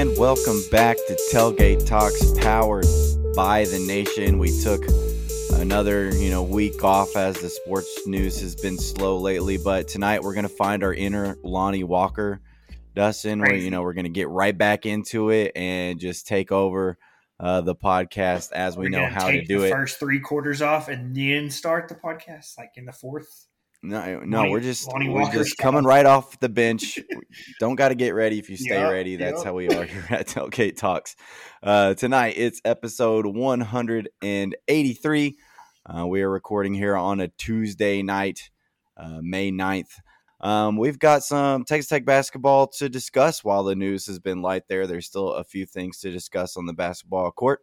[0.00, 2.86] is up, everybody, and welcome back to Tailgate Talks, powered
[3.34, 4.38] by the Nation.
[4.38, 4.84] We took
[5.60, 10.22] another, you know, week off as the sports news has been slow lately, but tonight
[10.22, 12.40] we're gonna find our inner Lonnie Walker,
[12.94, 13.40] Dustin.
[13.40, 16.98] Where you know we're gonna get right back into it and just take over
[17.38, 19.70] uh, the podcast as we We're know how to do the it.
[19.70, 23.46] First three quarters off and then start the podcast, like in the fourth.
[23.82, 26.98] No, no, Lonnie- we're just Lonnie we're Walker just coming right off the bench.
[27.60, 29.16] Don't got to get ready if you stay Yep, ready.
[29.16, 29.44] That's yep.
[29.46, 31.16] how we are here at Tailgate Talks.
[31.62, 35.36] Uh, tonight it's episode 183.
[35.86, 38.50] Uh, we are recording here on a Tuesday night,
[38.98, 39.92] uh, May 9th.
[40.42, 44.64] Um, we've got some Texas Tech basketball to discuss while the news has been light
[44.68, 44.86] there.
[44.86, 47.60] There's still a few things to discuss on the basketball court.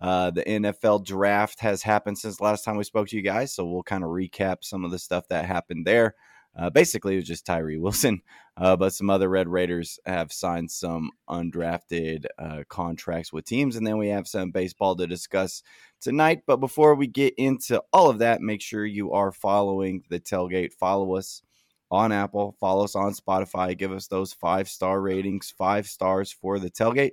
[0.00, 3.64] Uh, the NFL draft has happened since last time we spoke to you guys, so
[3.64, 6.14] we'll kind of recap some of the stuff that happened there.
[6.56, 8.20] Uh, basically, it was just Tyree Wilson,
[8.56, 13.86] uh, but some other Red Raiders have signed some undrafted uh, contracts with teams, and
[13.86, 15.62] then we have some baseball to discuss
[16.00, 16.42] tonight.
[16.46, 20.72] But before we get into all of that, make sure you are following the tailgate.
[20.72, 21.42] Follow us
[21.90, 26.58] on Apple, follow us on Spotify, give us those five star ratings, five stars for
[26.58, 27.12] the tailgate.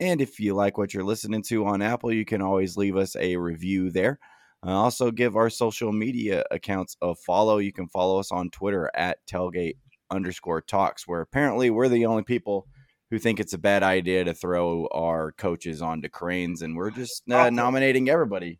[0.00, 3.16] And if you like what you're listening to on Apple, you can always leave us
[3.16, 4.18] a review there.
[4.66, 7.58] Uh, also, give our social media accounts a follow.
[7.58, 9.76] You can follow us on Twitter at tailgate
[10.10, 12.66] underscore talks, where apparently we're the only people
[13.10, 17.22] who think it's a bad idea to throw our coaches onto cranes, and we're just
[17.30, 18.58] uh, nominating everybody,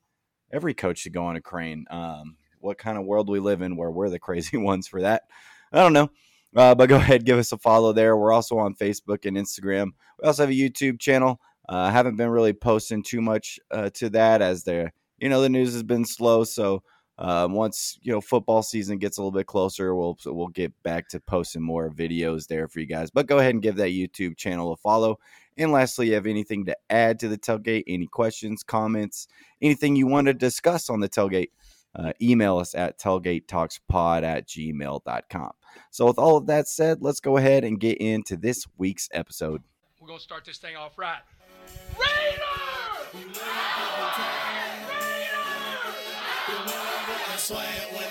[0.52, 1.84] every coach to go on a crane.
[1.90, 5.24] Um, what kind of world we live in where we're the crazy ones for that?
[5.72, 6.10] I don't know.
[6.56, 8.16] Uh, but go ahead, give us a follow there.
[8.16, 9.90] We're also on Facebook and Instagram.
[10.20, 11.40] We also have a YouTube channel.
[11.68, 15.48] Uh, haven't been really posting too much uh, to that as there, you know, the
[15.48, 16.44] news has been slow.
[16.44, 16.82] So
[17.18, 21.08] um, once you know football season gets a little bit closer, we'll we'll get back
[21.08, 23.10] to posting more videos there for you guys.
[23.10, 25.18] But go ahead and give that YouTube channel a follow.
[25.56, 27.84] And lastly, if you have anything to add to the tailgate?
[27.88, 29.26] Any questions, comments,
[29.60, 31.50] anything you want to discuss on the tailgate?
[31.96, 35.50] Uh, email us at tailgatetalkspod at gmail.com.
[35.90, 39.62] So, with all of that said, let's go ahead and get into this week's episode.
[40.08, 41.20] We're gonna start this thing off right.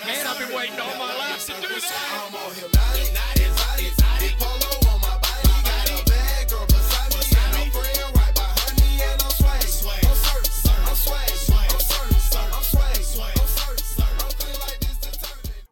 [0.06, 2.68] Man, I've been waiting all my life to do that.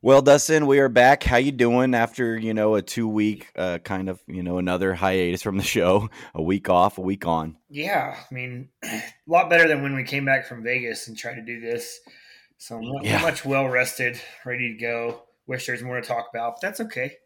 [0.07, 1.25] Well, Dustin, we are back.
[1.25, 4.95] How you doing after you know a two week uh, kind of you know another
[4.95, 7.57] hiatus from the show, a week off, a week on.
[7.69, 11.35] Yeah, I mean, a lot better than when we came back from Vegas and tried
[11.35, 11.99] to do this.
[12.57, 13.21] So I'm Yeah.
[13.21, 15.23] much well rested, ready to go.
[15.49, 17.17] Wish there's more to talk about, but that's okay.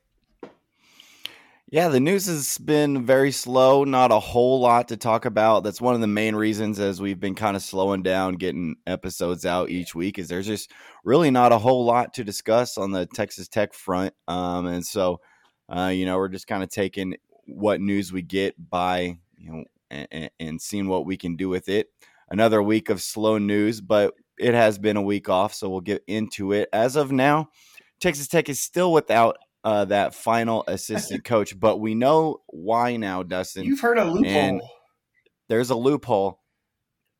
[1.72, 3.84] Yeah, the news has been very slow.
[3.84, 5.62] Not a whole lot to talk about.
[5.62, 9.46] That's one of the main reasons as we've been kind of slowing down getting episodes
[9.46, 10.18] out each week.
[10.18, 10.72] Is there's just
[11.04, 15.20] really not a whole lot to discuss on the Texas Tech front, um, and so
[15.68, 17.14] uh, you know we're just kind of taking
[17.46, 21.68] what news we get by you know and, and seeing what we can do with
[21.68, 21.86] it.
[22.28, 26.02] Another week of slow news, but it has been a week off, so we'll get
[26.08, 26.68] into it.
[26.72, 27.50] As of now,
[28.00, 33.22] Texas Tech is still without uh, that final assistant coach, but we know why now,
[33.22, 33.64] Dustin.
[33.64, 34.60] You've heard a loophole.
[35.48, 36.40] There's a loophole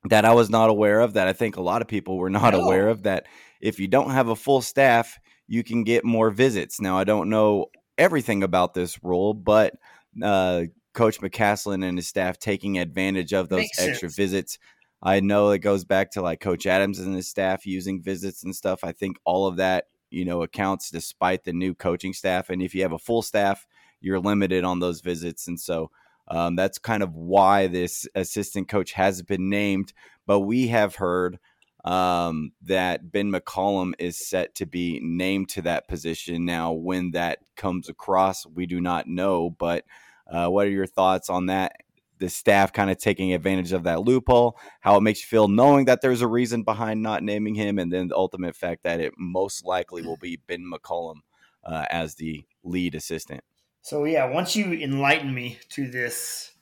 [0.09, 2.55] that I was not aware of, that I think a lot of people were not
[2.55, 2.63] No.
[2.63, 3.27] aware of, that
[3.61, 6.81] if you don't have a full staff, you can get more visits.
[6.81, 7.67] Now, I don't know
[7.99, 9.75] everything about this rule, but
[10.23, 10.63] uh,
[10.95, 14.17] Coach McCasland and his staff taking advantage of those Makes extra sense.
[14.17, 14.59] visits.
[15.03, 18.55] I know it goes back to like Coach Adams and his staff using visits and
[18.55, 18.85] stuff.
[18.85, 22.51] I think all of that, you know, accounts despite the new coaching staff.
[22.51, 23.67] And if you have a full staff,
[24.01, 25.47] you're limited on those visits.
[25.49, 25.91] And so
[26.29, 29.93] um, that's kind of why this assistant coach has been named.
[30.27, 31.39] But we have heard
[31.85, 36.45] um, that Ben McCollum is set to be named to that position.
[36.45, 39.51] Now, when that comes across, we do not know.
[39.51, 39.85] But
[40.31, 41.77] uh, what are your thoughts on that?
[42.21, 45.87] The staff kind of taking advantage of that loophole, how it makes you feel knowing
[45.87, 49.15] that there's a reason behind not naming him, and then the ultimate fact that it
[49.19, 51.21] most likely will be Ben McCollum
[51.65, 53.43] uh, as the lead assistant.
[53.83, 56.53] So yeah, once you enlighten me to this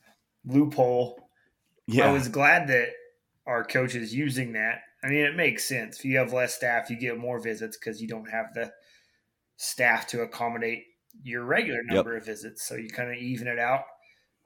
[0.44, 1.30] loophole,
[1.86, 2.90] Yeah, I was glad that
[3.46, 4.80] our coach is using that.
[5.04, 5.98] I mean, it makes sense.
[6.00, 8.72] If you have less staff, you get more visits because you don't have the
[9.56, 10.84] staff to accommodate
[11.22, 12.06] your regular Yep.
[12.06, 12.64] number of visits.
[12.66, 13.84] So you kind of even it out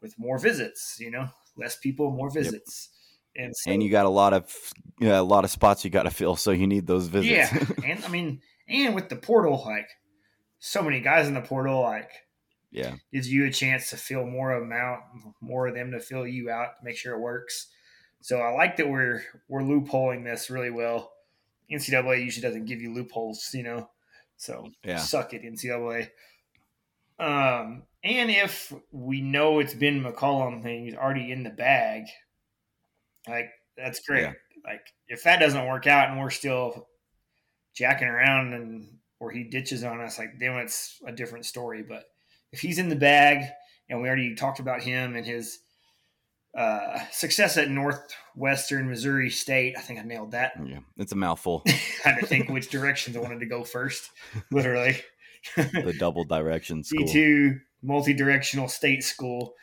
[0.02, 0.96] with more visits.
[1.00, 2.90] You know, less people, more visits.
[3.34, 4.54] And so, and you got a lot of
[5.00, 7.50] you know, a lot of spots you got to fill, so you need those visits.
[7.52, 9.88] yeah, and I mean, and with the portal, like
[10.58, 12.10] so many guys in the portal, like
[12.70, 12.96] Yeah.
[13.10, 15.00] gives you a chance to fill more of them out,
[15.40, 17.68] more of them to fill you out make sure it works.
[18.20, 21.12] So I like that we're we're loopholing this really well.
[21.70, 23.88] NCAA usually doesn't give you loopholes, you know.
[24.36, 24.98] So Yeah.
[24.98, 26.10] suck it, NCAA.
[27.18, 32.04] Um, and if we know it's Ben McCollum and he's already in the bag,
[33.28, 34.22] like that's great.
[34.22, 34.32] Yeah.
[34.64, 36.88] Like if that doesn't work out and we're still
[37.74, 41.84] jacking around and or he ditches on us, like then it's a different story.
[41.88, 42.04] But
[42.50, 43.48] if he's in the bag
[43.88, 45.60] and we already talked about him and his
[46.56, 50.52] uh, success at Northwestern Missouri State, I think I nailed that.
[50.64, 50.80] Yeah.
[50.96, 51.62] It's a mouthful.
[51.66, 54.10] I had to think which directions I wanted to go first,
[54.50, 55.00] literally.
[55.56, 57.06] the double direction school.
[57.06, 59.54] D2 multi-directional state school,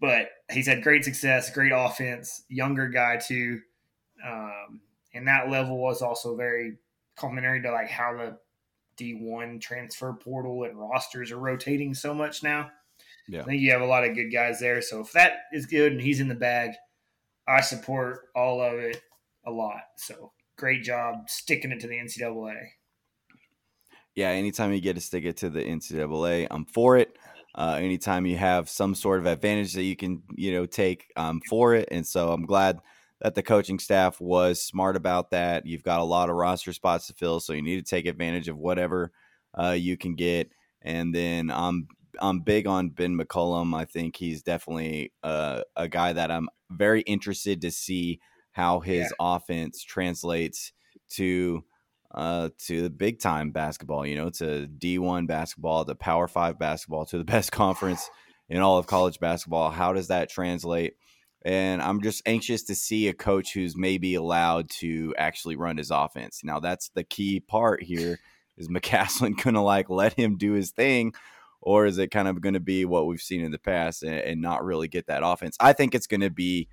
[0.00, 3.60] but he's had great success, great offense, younger guy too,
[4.24, 4.80] um,
[5.14, 6.76] and that level was also very
[7.16, 8.38] complimentary to like how the
[9.02, 12.70] D1 transfer portal and rosters are rotating so much now.
[13.28, 13.40] Yeah.
[13.40, 14.80] I think you have a lot of good guys there.
[14.82, 16.72] So if that is good and he's in the bag,
[17.48, 19.02] I support all of it
[19.46, 19.82] a lot.
[19.96, 22.68] So great job sticking it to the NCAA.
[24.14, 27.16] yeah, anytime you get to stick it to the NCAA, I'm for it.
[27.56, 31.40] Uh, anytime you have some sort of advantage that you can, you know, take, I'm
[31.48, 31.88] for it.
[31.90, 32.80] And so I'm glad
[33.22, 35.64] that the coaching staff was smart about that.
[35.64, 38.48] You've got a lot of roster spots to fill, so you need to take advantage
[38.48, 39.10] of whatever
[39.58, 40.50] uh, you can get.
[40.82, 41.88] And then I'm
[42.20, 43.74] I'm big on Ben McCollum.
[43.74, 48.20] I think he's definitely uh, a guy that I'm very interested to see
[48.52, 50.72] how his offense translates
[51.10, 51.64] to
[52.14, 57.06] uh, to the big time basketball, you know, to D1 basketball, to Power Five basketball,
[57.06, 58.08] to the best conference
[58.48, 59.70] in all of college basketball.
[59.70, 60.94] How does that translate?
[61.44, 65.90] And I'm just anxious to see a coach who's maybe allowed to actually run his
[65.90, 66.40] offense.
[66.42, 68.18] Now, that's the key part here.
[68.56, 71.14] Is McCasland going to like let him do his thing?
[71.60, 74.14] Or is it kind of going to be what we've seen in the past and,
[74.14, 75.56] and not really get that offense?
[75.60, 76.68] I think it's going to be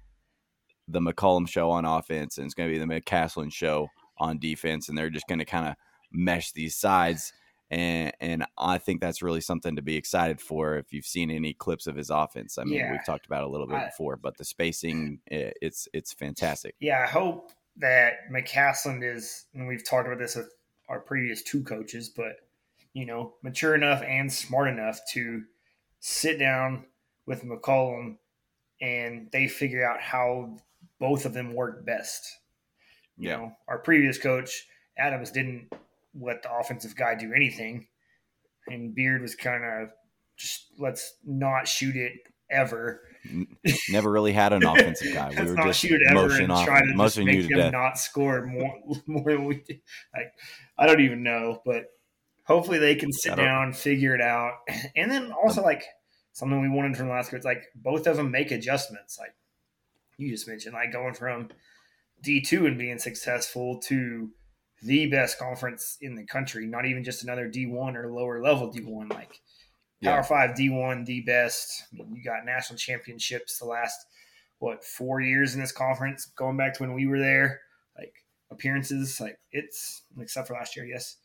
[0.87, 4.89] the McCollum show on offense and it's going to be the McCasland show on defense,
[4.89, 5.75] and they're just going to kind of
[6.11, 7.33] mesh these sides.
[7.71, 10.77] And and I think that's really something to be excited for.
[10.77, 12.91] If you've seen any clips of his offense, I mean, Yeah.
[12.91, 16.13] we've talked about it a little bit I- before, but the spacing, i- it's it's
[16.13, 16.75] fantastic.
[16.79, 20.49] Yeah, I hope that McCasland is, and we've talked about this with
[20.87, 22.35] our previous two coaches, but
[22.93, 25.43] you know, mature enough and smart enough to
[25.99, 26.85] sit down
[27.25, 28.17] with McCollum
[28.81, 30.57] and they figure out how
[30.99, 32.37] both of them work best.
[33.17, 33.35] You Yeah.
[33.37, 34.67] know, our previous coach
[34.97, 35.71] Adams didn't
[36.13, 37.87] let the offensive guy do anything,
[38.67, 39.89] and Beard was kind of
[40.37, 42.13] just let's not shoot it
[42.49, 43.01] ever.
[43.89, 45.29] Never really had an offensive guy.
[45.31, 47.55] We Let's were just shoot ever motion and off, try to motion you make to
[47.55, 47.71] death.
[47.71, 48.75] not score more
[49.07, 49.81] more than we did.
[50.13, 50.33] Like
[50.77, 51.85] I don't even know, but
[52.45, 54.55] hopefully they can sit down, figure it out,
[54.95, 55.83] and then also um, like
[56.33, 59.17] something we wanted from the last coach, like both of them make adjustments.
[59.19, 59.35] Like
[60.17, 61.49] you just mentioned, like going from
[62.23, 64.31] D two and being successful to
[64.81, 68.71] the best conference in the country, not even just another D one or lower level
[68.71, 69.39] D one, like
[70.01, 70.13] Yeah.
[70.13, 71.83] Power Five D one, the best.
[71.93, 73.97] I mean, you got national championships the last
[74.59, 77.61] what four years in this conference, going back to when we were there.
[77.97, 78.13] Like
[78.51, 81.17] appearances, like it's except for last year, yes,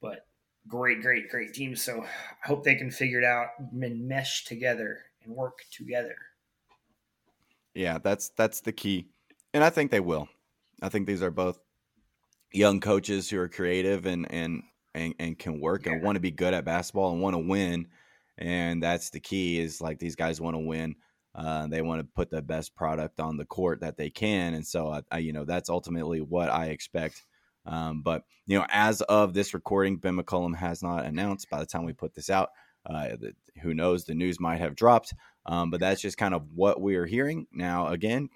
[0.00, 0.26] but
[0.66, 1.82] great, great, great teams.
[1.82, 6.16] So I hope they can figure it out and mesh together and work together.
[7.74, 9.06] Yeah, that's that's the key,
[9.54, 10.28] and I think they will.
[10.82, 11.58] I think these are both
[12.52, 14.62] young coaches who are creative and and
[14.94, 17.88] and, and can work and want to be good at basketball and want to win,
[18.36, 19.60] and that's the key.
[19.60, 20.96] Is like these guys want to win.
[21.34, 24.66] Uh, they want to put the best product on the court that they can, and
[24.66, 27.24] so I, I you know that's ultimately what I expect.
[27.66, 31.50] Um, but you know, as of this recording, Ben McCollum has not announced.
[31.50, 32.50] By the time we put this out,
[32.86, 34.04] uh, the, who knows?
[34.04, 35.12] The news might have dropped.
[35.46, 37.46] Um, but that's just kind of what we are hearing.
[37.52, 38.28] Now, again,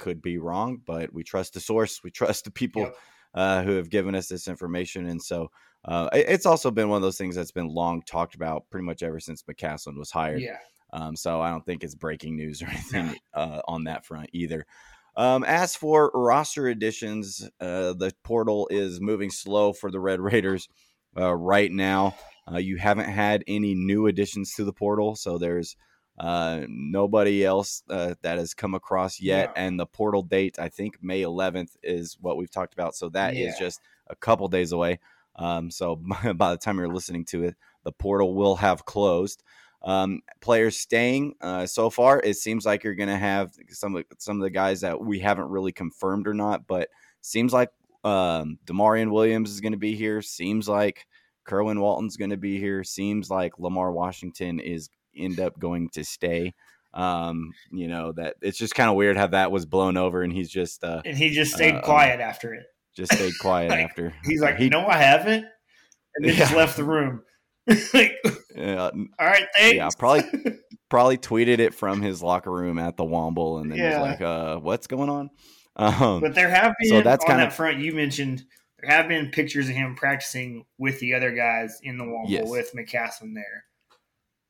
[0.00, 2.02] could be wrong, but we trust the source.
[2.02, 2.96] We trust the people Yep.
[3.34, 5.06] uh, who have given us this information.
[5.06, 5.50] And so
[5.84, 9.02] uh, it's also been one of those things that's been long talked about pretty much
[9.02, 10.40] ever since McCasland was hired.
[10.42, 10.58] Yeah,
[10.92, 14.66] Um, so I don't think it's breaking news or anything uh, on that front either.
[15.16, 20.68] Um, as for roster additions, uh, the portal is moving slow for the Red Raiders
[21.16, 22.14] uh, right now.
[22.50, 25.76] Uh, you haven't had any new additions to the portal, so there's
[26.18, 29.52] uh, nobody else uh, that has come across yet.
[29.54, 29.62] Yeah.
[29.64, 32.94] And the portal date, I think May 11th, is what we've talked about.
[32.94, 33.58] So that is Yeah.
[33.58, 34.98] just a couple days away.
[35.36, 35.96] Um, so
[36.34, 39.42] by the time you're listening to it, the portal will have closed.
[39.82, 44.04] Um, players staying uh, so far, it seems like you're going to have some of
[44.18, 46.90] some of the guys that we haven't really confirmed or not, but
[47.22, 47.70] seems like
[48.04, 50.20] um, Demarion Williams is going to be here.
[50.20, 51.06] Seems like
[51.44, 52.84] Kerwin Walton's going to be here.
[52.84, 56.54] Seems like Lamar Washington is end up going to stay.
[56.92, 60.32] Um, you know that it's just kind of weird how that was blown over, and
[60.32, 62.64] he's just uh, and he just stayed Uh, quiet after it.
[62.96, 64.12] just stayed quiet Like, after.
[64.24, 65.44] He's like, he, no, I haven't,
[66.16, 67.22] and then just left the room.
[67.94, 68.16] like,
[68.58, 68.90] uh,
[69.20, 69.76] all right, thanks.
[69.76, 70.24] Yeah, probably
[70.88, 74.00] probably tweeted it from his locker room at the Womble, and then Yeah.
[74.00, 75.30] was like, "Uh, what's going on?"
[75.76, 78.42] Um, But there have been So that's on kind that of- front you mentioned.
[78.80, 82.48] There have been pictures of him practicing with the other guys in the wall Yes.
[82.48, 83.64] with McCasland there.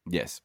[0.08, 0.40] yes,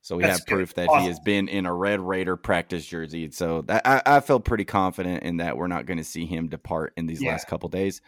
[0.00, 0.54] so we That's have good.
[0.54, 1.02] proof that Awesome.
[1.02, 3.30] he has been in a Red Raider practice jersey.
[3.30, 6.48] So that I, I feel pretty confident in that we're not going to see him
[6.48, 7.32] depart in these Yeah.
[7.32, 8.00] last couple days.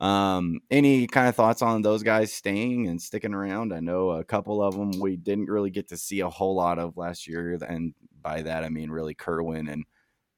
[0.00, 3.72] Um, any kind of thoughts on those guys staying and sticking around?
[3.72, 6.78] I know a couple of them we didn't really get to see a whole lot
[6.78, 9.84] of last year, and by that I mean really Kerwin and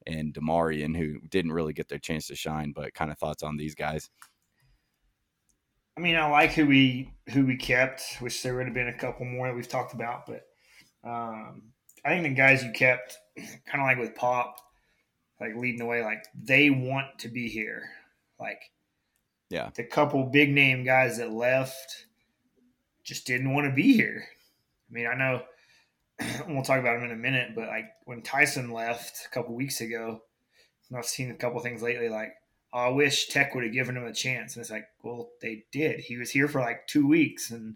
[0.07, 2.73] and Demarion, who didn't really get their chance to shine.
[2.73, 4.09] But kind of thoughts on these guys?
[5.97, 8.17] I mean, I like who we who we kept.
[8.21, 10.45] Wish there would have been a couple more that we've talked about, but
[11.05, 11.61] um,
[12.03, 14.57] I think the guys you kept, kind of like with Pop,
[15.39, 17.83] like leading the way, like they want to be here.
[18.39, 18.59] Like,
[19.49, 19.69] Yeah.
[19.75, 22.05] the couple big name guys that left
[23.03, 24.25] just didn't want to be here.
[24.89, 25.43] I mean, I know
[26.47, 29.81] we'll talk about him in a minute, but like when Tyson left a couple weeks
[29.81, 30.21] ago,
[30.89, 32.33] and I've seen a couple things lately, like
[32.73, 35.63] oh, I wish Tech would have given him a chance, and it's like, well, they
[35.71, 36.01] did.
[36.01, 37.75] He was here for like two weeks and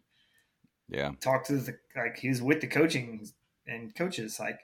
[0.90, 1.12] Yeah.
[1.22, 3.28] Talk to the like he's with the coaching
[3.68, 4.40] and coaches.
[4.40, 4.60] Like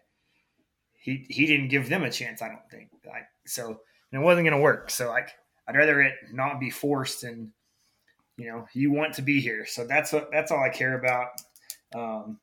[1.00, 2.42] he he didn't give them a chance.
[2.42, 3.68] I don't think like so
[4.12, 4.90] and it wasn't going to work.
[4.90, 5.30] So like
[5.68, 7.52] I'd rather it not be forced and
[8.38, 9.66] you know you want to be here.
[9.66, 11.30] So that's what that's all I care about.
[11.94, 12.40] Um,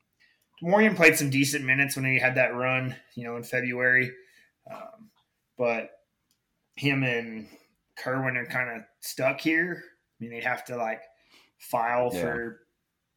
[0.62, 4.12] Morgan played some decent minutes when he had that run, you know, in February,
[4.72, 5.10] um,
[5.58, 5.90] but
[6.76, 7.48] him and
[7.98, 9.82] Kerwin are kind of stuck here.
[9.84, 11.02] I mean, they'd have to like
[11.58, 12.20] file Yeah.
[12.20, 12.60] for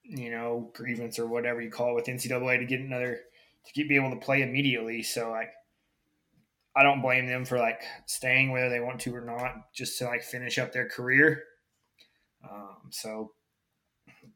[0.07, 3.19] you know grievance or whatever you call it with NCAA to get another
[3.65, 5.01] to get, be able to play immediately.
[5.03, 5.51] So like,
[6.75, 10.05] I don't blame them for like staying whether they want to or not, just to
[10.05, 11.43] like finish up their career.
[12.49, 13.31] Um, so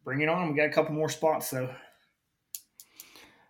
[0.03, 0.49] bring it on.
[0.49, 1.69] We got a couple more spots though.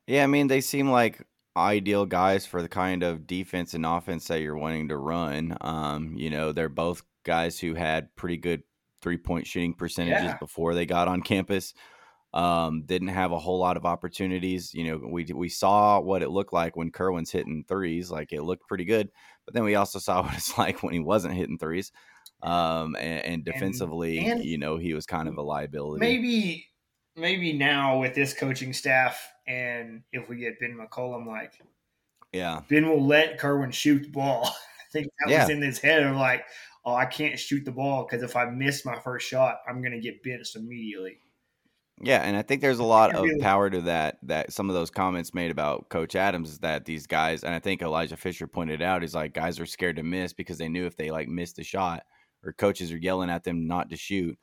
[0.07, 4.27] Yeah, I mean, they seem like ideal guys for the kind of defense and offense
[4.27, 5.55] that you're wanting to run.
[5.61, 8.63] Um, you know, they're both guys who had pretty good
[9.01, 10.37] three point shooting percentages Yeah.
[10.37, 11.73] before they got on campus.
[12.31, 14.73] Um, didn't have a whole lot of opportunities.
[14.73, 18.11] You know, we we saw what it looked like when Kerwin's hitting threes.
[18.11, 19.09] Like it looked pretty good,
[19.45, 21.91] but then we also saw what it's like when he wasn't hitting threes.
[22.41, 25.99] Um, and, and defensively, and you know, he was kind of a liability.
[25.99, 26.67] Maybe,
[27.15, 31.59] maybe now with this coaching staff, and if we get Ben McCollum, like
[32.31, 34.45] Yeah, Ben will let Kerwin shoot the ball.
[34.89, 36.45] I think that was in his head of like,
[36.85, 39.91] oh, I can't shoot the ball because if I miss my first shot, I'm going
[39.91, 41.19] to get benched immediately.
[42.01, 44.17] Yeah, and I think there's a lot of power to that.
[44.23, 47.59] That some of those comments made about Coach Adams is that these guys, and I
[47.59, 50.85] think Elijah Fisher pointed out, is like guys are scared to miss because they knew
[50.85, 52.03] if they like missed a shot
[52.43, 54.37] or coaches are yelling at them not to shoot,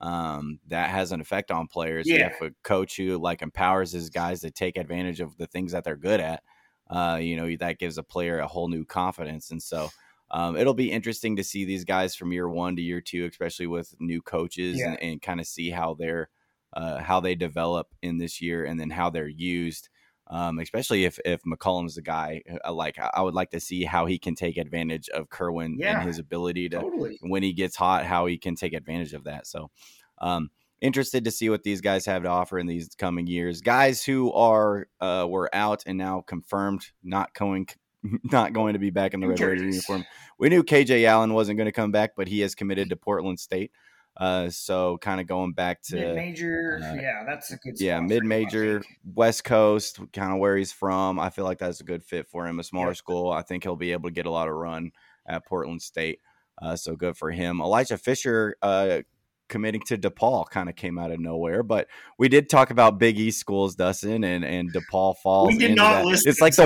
[0.00, 2.06] um, that has an effect on players.
[2.06, 2.30] Yeah.
[2.30, 5.84] have a coach who like empowers his guys to take advantage of the things that
[5.84, 6.42] they're good at.
[6.90, 9.88] Uh, you know, that gives a player a whole new confidence, and so.
[10.30, 13.66] Um, it'll be interesting to see these guys from year one to year two, especially
[13.66, 14.88] with new coaches, Yeah.
[14.90, 16.28] and, and kind of see how they're
[16.74, 19.88] uh, how they develop in this year and then how they're used.
[20.30, 24.04] Um, especially if if McCollum's the guy, uh, like I would like to see how
[24.04, 26.00] he can take advantage of Kerwin Yeah.
[26.00, 27.16] and his ability to Totally.
[27.22, 29.46] when he gets hot, how he can take advantage of that.
[29.46, 29.70] So,
[30.18, 30.50] um,
[30.82, 33.62] interested to see what these guys have to offer in these coming years.
[33.62, 37.66] Guys who are uh, were out and now confirmed not going
[38.24, 39.74] not going to be back in the Red Raider Injuries.
[39.88, 40.04] uniform.
[40.38, 43.40] We knew KJ Allen wasn't going to come back, but he has committed to Portland
[43.40, 43.72] State.
[44.18, 47.80] Uh, so kind of going back to Mid major, uh, yeah, that's a good.
[47.80, 48.82] yeah, mid major.
[49.14, 51.20] West Coast, kind of where he's from.
[51.20, 52.58] I feel like that's a good fit for him.
[52.58, 52.96] A smaller Yep.
[52.96, 53.30] school.
[53.30, 54.90] I think he'll be able to get a lot of run
[55.28, 56.18] at Portland State.
[56.60, 57.60] Uh, so good for him.
[57.60, 59.02] Elijah Fisher uh,
[59.48, 61.86] committing to DePaul kind of came out of nowhere, but
[62.18, 65.48] we did talk about Big East schools, Dustin, and and DePaul falls.
[65.52, 66.04] We did not that.
[66.06, 66.64] list It's like the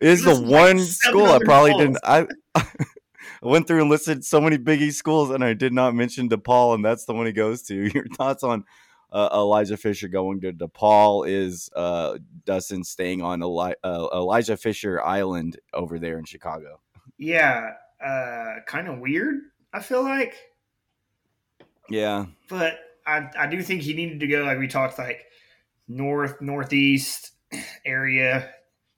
[0.00, 1.82] is the This is like one school I probably schools.
[1.84, 1.98] didn't.
[2.02, 2.26] I
[3.42, 6.74] went through and listed so many Big East schools, and I did not mention DePaul,
[6.74, 7.74] and that's the one he goes to.
[7.94, 8.64] Your thoughts on
[9.12, 11.28] uh, Elijah Fisher going to DePaul?
[11.28, 16.80] Is uh, Dustin staying on Eli- uh, Elijah Fisher Island over there in Chicago?
[17.16, 17.70] yeah,
[18.04, 19.36] uh, kind of weird.
[19.72, 20.34] I feel like,
[21.88, 24.44] Yeah, but I I do think he needed to go.
[24.44, 25.24] Like we talked, like
[25.88, 27.32] north northeast
[27.84, 28.50] area.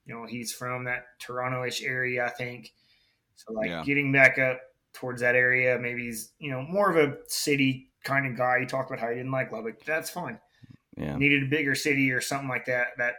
[0.06, 2.72] You know, he's from that Toronto-ish area, I think.
[3.46, 3.82] So like Yeah.
[3.84, 4.60] getting back up
[4.92, 8.60] towards that area, maybe he's you know more of a city kind of guy.
[8.60, 9.84] He talked about how he didn't like Lubbock.
[9.84, 10.38] That's fine.
[10.96, 11.16] Yeah.
[11.16, 12.88] Needed a bigger city or something like that.
[12.98, 13.14] That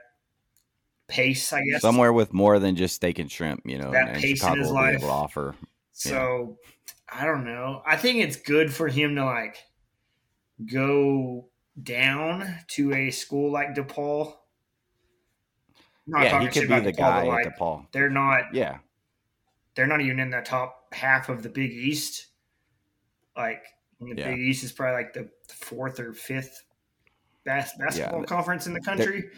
[1.07, 1.81] pace, I guess.
[1.81, 4.59] Somewhere with more than just steak and shrimp, you know, That and pace in Chicago
[4.59, 4.95] his will be life.
[4.97, 5.55] able to offer.
[5.91, 6.57] So
[7.11, 7.81] I don't know.
[7.85, 9.57] I think it's good for him to like
[10.71, 11.47] go
[11.81, 14.33] down to a school like DePaul.
[16.07, 17.85] I'm not yeah, he could be the DePaul, guy like, at DePaul.
[17.91, 18.53] They're not.
[18.53, 18.79] Yeah.
[19.75, 22.27] They're not even in the top half of the Big East.
[23.37, 23.63] Like
[23.99, 24.31] the Yeah.
[24.31, 26.63] Big East is probably like the fourth or fifth
[27.43, 29.29] best basketball th- conference in the country.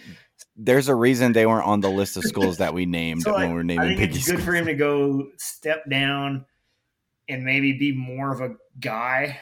[0.57, 3.41] There's a reason they weren't on the list of schools that we named So, like,
[3.41, 5.87] when we we're I naming think Big it's East good for him to go step
[5.89, 6.45] down
[7.29, 9.39] and maybe be more of a guy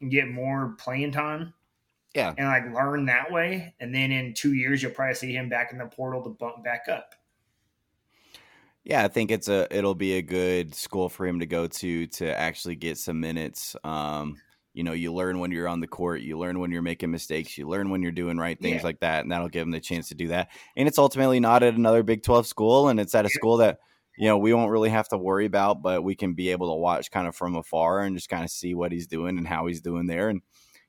[0.00, 1.52] and get more playing time
[2.14, 2.32] Yeah.
[2.38, 3.74] and like learn that way.
[3.80, 6.64] And then in two years, you'll probably see him back in the portal to bump
[6.64, 7.14] back up.
[8.88, 12.06] Yeah, I think it's a it'll be a good school for him to go to
[12.06, 13.76] to actually get some minutes.
[13.84, 14.38] Um,
[14.72, 17.58] you know, you learn when you're on the court, you learn when you're making mistakes,
[17.58, 18.84] you learn when you're doing right things Yeah.
[18.86, 20.48] like that, and that'll give him the chance to do that.
[20.74, 23.78] And it's ultimately not at another Big 12 school, and it's at a school that
[24.16, 26.80] you know we won't really have to worry about, but we can be able to
[26.80, 29.66] watch kind of from afar and just kind of see what he's doing and how
[29.66, 30.30] he's doing there.
[30.30, 30.40] And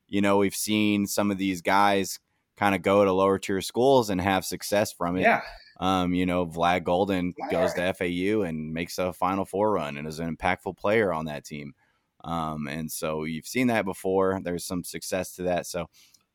[0.08, 2.18] you know, we've seen some of these guys
[2.56, 5.22] kind of go to lower tier schools and have success from it.
[5.22, 5.42] Yeah.
[5.80, 10.06] Um, you know, Vlad Goldin goes to FAU and makes a Final Four run and
[10.06, 11.74] is an impactful player on that team.
[12.22, 14.40] Um, and so you've seen that before.
[14.44, 15.66] There's some success to that.
[15.66, 15.86] So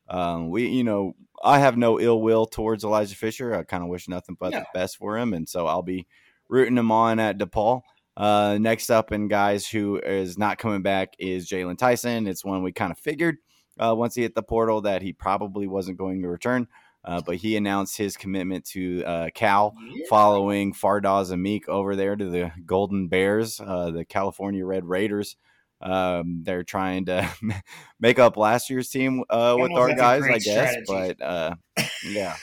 [0.10, 3.54] um, we, you know, I have no ill will towards Elijah Fisher.
[3.56, 4.60] I kind of wish nothing but No.
[4.60, 6.08] the best for him, and so I'll be
[6.50, 7.82] rooting him on at DePaul.
[8.18, 12.28] Uh, next up, and guys who is not coming back is Jaylon Tyson.
[12.28, 13.38] It's one we kind of figured
[13.78, 16.68] uh, once he hit the portal that he probably wasn't going to return.
[17.06, 19.76] Uh, but he announced his commitment to uh, Cal
[20.10, 25.38] following Fardaws Aimaq over there to the Golden Bears, uh, the California Red Raiders.
[25.82, 27.30] Um, they're trying to
[28.00, 30.41] make up last year's team uh, with our guys, I guess.
[30.44, 30.86] strategy.
[30.88, 31.56] But uh,
[32.08, 32.36] yeah,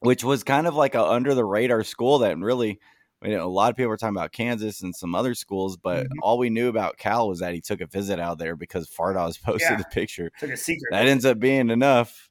[0.00, 2.80] which was kind of like a under the radar school that really.
[3.22, 6.06] You know, a lot of people were talking about Kansas and some other schools, but
[6.06, 6.10] Mhm.
[6.22, 9.38] all we knew about Cal was that he took a visit out there because Fardaz
[9.42, 9.76] posted Yeah.
[9.76, 10.30] the picture.
[10.40, 10.88] Took a secret.
[10.90, 12.29] That ends up being enough.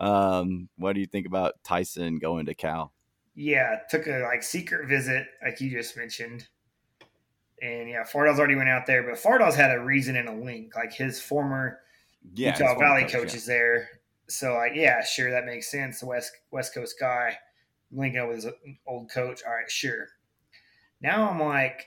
[0.00, 2.92] Um, what do you think about Tyson going to Cal?
[3.34, 6.48] yeah, took a like secret visit, like you just mentioned.
[7.62, 10.74] And yeah, Fardaws already went out there, but Fardaws had a reason and a link.
[10.76, 11.80] Like his former
[12.34, 13.36] Yeah, Utah one Valley coach, coach, yeah.
[13.36, 13.88] is there.
[14.28, 16.00] So like, yeah, sure, that makes sense.
[16.00, 17.38] The West West Coast guy
[17.92, 18.52] linking up with his
[18.86, 19.42] old coach.
[19.46, 20.08] All right, sure.
[21.00, 21.86] Now I'm like,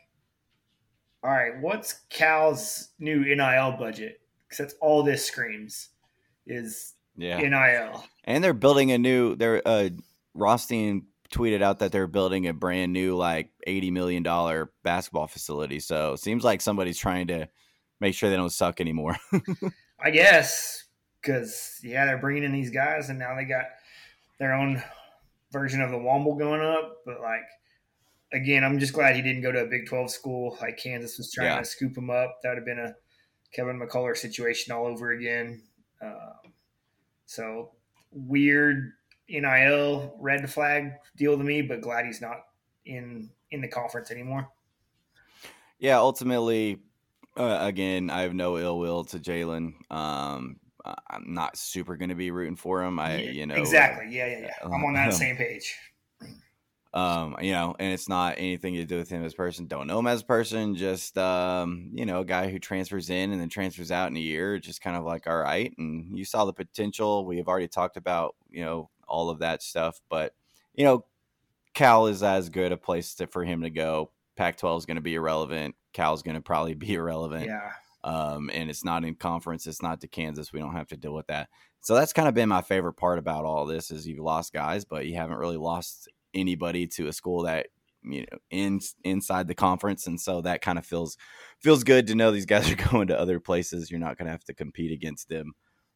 [1.23, 4.21] all right, what's Cal's new NIL budget?
[4.47, 5.89] Because that's all this screams
[6.47, 8.03] is Yeah, NIL.
[8.23, 9.35] and they're building a new.
[9.35, 9.89] They're uh,
[10.33, 15.79] Rothstein tweeted out that they're building a brand new like eighty million dollar basketball facility.
[15.79, 17.47] So it seems like somebody's trying to
[17.99, 19.17] make sure they don't suck anymore.
[20.03, 20.85] I guess
[21.21, 23.65] because yeah, they're bringing in these guys, and now they got
[24.39, 24.81] their own
[25.51, 26.97] version of the Womble going up.
[27.05, 27.43] But like
[28.33, 31.31] again, I'm just glad he didn't go to a Big Twelve school like Kansas was
[31.31, 31.59] trying Yeah.
[31.59, 32.39] to scoop him up.
[32.41, 32.95] That would have been a
[33.53, 35.61] Kevin McCullar situation all over again.
[36.01, 36.53] Um,
[37.31, 37.71] so
[38.11, 38.91] weird
[39.29, 42.41] NIL red flag deal to me, but glad he's not
[42.85, 44.47] in in the conference anymore.
[45.79, 46.79] yeah, ultimately,
[47.37, 49.73] uh, again, I have no ill will to Jaylon.
[49.89, 52.99] Um, I'm not super going to be rooting for him.
[52.99, 54.13] I, you know, exactly.
[54.13, 54.53] Yeah, yeah, yeah.
[54.63, 55.77] I'm on that same page.
[56.93, 59.87] Um you know and it's not anything to do with him as a person don't
[59.87, 63.39] know him as a person just um you know a guy who transfers in and
[63.39, 66.43] then transfers out in a year just kind of like all right and you saw
[66.43, 70.33] the potential we have already talked about you know all of that stuff but
[70.75, 71.05] you know
[71.73, 74.95] cal is as good a place to, for him to go pac 12 is going
[74.95, 77.71] to be irrelevant cal's going to probably be irrelevant Yeah.
[78.03, 79.67] um, and it's not in conference.
[79.67, 80.51] It's not to Kansas.
[80.51, 81.49] We don't have to deal with that.
[81.81, 84.85] So that's kind of been my favorite part about all this is you've lost guys,
[84.85, 87.67] but you haven't really lost anybody to a school that
[88.03, 91.17] you know in inside the conference, and so that kind of feels
[91.59, 93.91] feels good to know these guys are going to other places.
[93.91, 95.53] You're not going to have to compete against them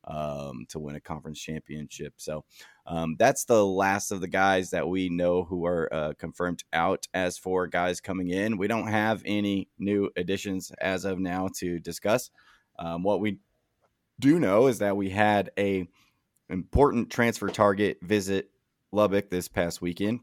[0.08, 2.14] um, to win a conference championship.
[2.18, 2.46] So
[2.86, 7.08] um, that's the last of the guys that we know who are uh, confirmed out.
[7.14, 11.80] As for guys coming in, we don't have any new additions as of now to
[11.80, 12.30] discuss.
[12.78, 13.40] Um, what we
[14.20, 15.88] do know is that we had a
[16.50, 18.50] important transfer target visit
[18.96, 20.22] Lubbock this past weekend.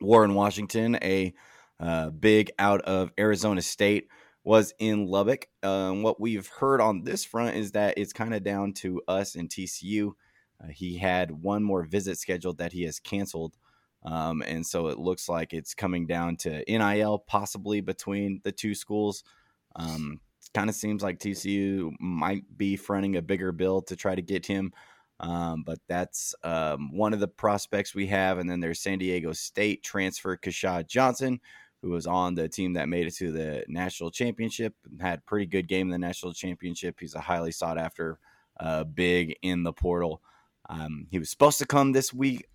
[0.00, 1.34] Warren Washington, a
[1.80, 4.08] uh, big out of Arizona State,
[4.44, 5.48] was in Lubbock.
[5.62, 9.34] Um, what we've heard on this front is that it's kind of down to us
[9.34, 10.12] and TCU.
[10.62, 13.56] Uh, he had one more visit scheduled that he has canceled.
[14.04, 18.74] Um, and so it looks like it's coming down to NIL possibly between the two
[18.74, 19.24] schools.
[19.74, 20.20] Um,
[20.54, 24.46] kind of seems like TCU might be fronting a bigger bill to try to get
[24.46, 24.72] him.
[25.20, 28.38] Um, but that's um, one of the prospects we have.
[28.38, 31.40] And then there's San Diego State transfer Keshad Johnson,
[31.82, 35.22] who was on the team that made it to the national championship and had a
[35.22, 36.96] pretty good game in the national championship.
[37.00, 38.18] He's a highly sought after
[38.60, 40.20] uh, big in the portal.
[40.68, 42.46] Um, he was supposed to come this week.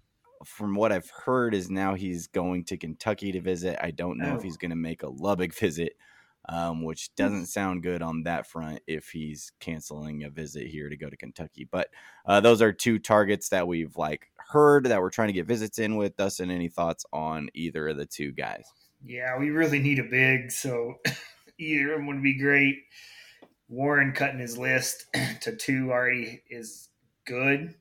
[0.44, 3.78] From what I've heard, is now he's going to Kentucky to visit.
[3.80, 4.36] I don't know Oh.
[4.38, 5.94] if he's going to make a Lubbock visit,
[6.52, 10.98] um, which doesn't sound good on that front if he's canceling a visit here to
[10.98, 11.68] go to Kentucky.
[11.72, 11.88] But
[12.26, 15.80] uh, those are two targets that we've like heard that we're trying to get visits
[15.80, 16.18] in with.
[16.18, 18.66] Dustin, any thoughts on either of the two guys?
[19.02, 20.96] Yeah, we really need a big, so
[21.58, 22.76] either of them would be great.
[23.70, 25.06] Warren cutting his list
[25.42, 26.90] to two already is
[27.26, 27.76] good.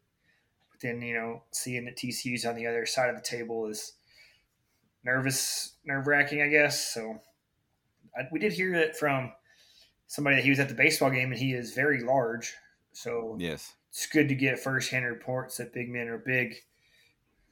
[0.71, 3.95] But then, you know, seeing that TCU's on the other side of the table is
[5.03, 6.95] nervous, nerve wracking, I guess.
[6.95, 7.21] So
[8.17, 9.33] I, we did hear it from
[10.07, 12.55] somebody that he was at the baseball game and he is very large.
[12.93, 13.75] So Yes.
[13.91, 16.57] it's good to get first hand reports that big men are big.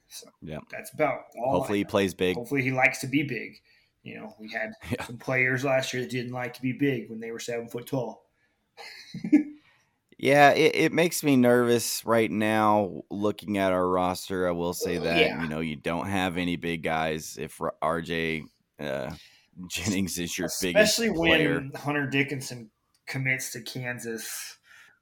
[0.09, 0.63] So Yep.
[0.71, 1.51] that's about all.
[1.59, 2.35] Hopefully he plays big.
[2.35, 3.55] Hopefully he likes to be big.
[4.03, 5.03] You know, we had Yeah.
[5.05, 7.87] some players last year that didn't like to be big when they were seven foot
[7.87, 8.25] tall.
[10.21, 14.49] Yeah, it, it makes me nervous right now looking at our roster.
[14.49, 15.41] I will say that, yeah.
[15.41, 17.37] you know, you don't have any big guys.
[17.39, 18.43] If RJ
[18.81, 19.11] uh,
[19.67, 20.63] Jennings is your biggest
[20.99, 21.55] Especially player.
[21.55, 22.69] when Hunter Dickinson
[23.07, 24.57] commits to Kansas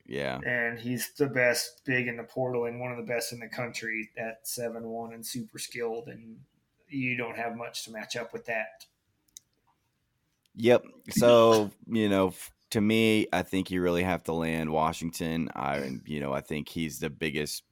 [0.05, 0.39] Yeah.
[0.45, 3.47] and he's the best big in the portal and one of the best in the
[3.47, 6.39] country at seven one and super skilled and
[6.89, 8.85] you don't have much to match up with that.
[10.55, 10.85] Yep.
[11.11, 12.33] So, you know,
[12.71, 15.49] to me, I think you really have to land Washington.
[15.55, 17.63] I, you know, I think he's the biggest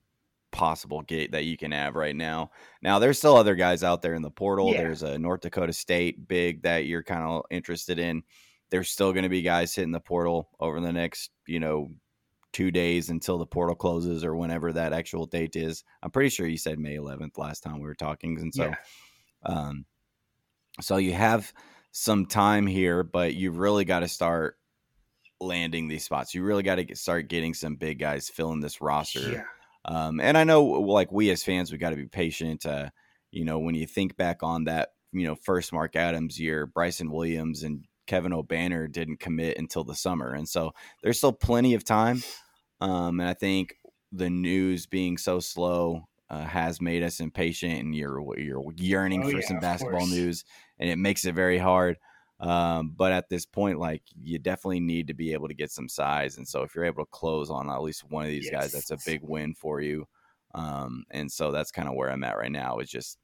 [0.56, 2.52] possible gate that you can have right now.
[2.82, 4.72] Now, there's still other guys out there in the portal.
[4.72, 4.84] Yeah.
[4.84, 8.24] There's a North Dakota State big that you're kind of interested in.
[8.70, 11.92] There's still going to be guys hitting the portal over the next, you know,
[12.54, 15.84] two days until the portal closes or whenever that actual date is.
[16.02, 18.66] I'm pretty sure you said May 11th last time we were talking, and so.
[18.66, 18.76] yeah.
[19.46, 19.86] Um,
[20.82, 21.54] so you have
[21.92, 24.58] some time here, but you've really got to start
[25.40, 26.34] landing these spots.
[26.34, 29.32] You really got to get, start getting some big guys filling this roster.
[29.32, 29.44] Yeah.
[29.86, 32.66] Um, and I know, like we as fans, we got to be patient.
[32.66, 32.90] Uh,
[33.32, 37.12] you know, when you think back on that, you know, first Mark Adams year, Bryson
[37.12, 40.72] Williams and Kevin Obanor didn't commit until the summer, and so
[41.04, 42.24] there's still plenty of time.
[42.82, 43.76] Um, and I think
[44.12, 49.30] the news being so slow uh, has made us impatient, and you're you're yearning Oh,
[49.30, 50.44] for yeah, some basketball news,
[50.80, 51.98] and it makes it very hard.
[52.40, 55.88] Um, but at this point, like you definitely need to be able to get some
[55.88, 58.72] size, and so if you're able to close on at least one of these guys,
[58.72, 60.06] that's a big win for you.
[60.54, 62.80] Um, and so that's kind of where I'm at right now.
[62.80, 63.18] Is just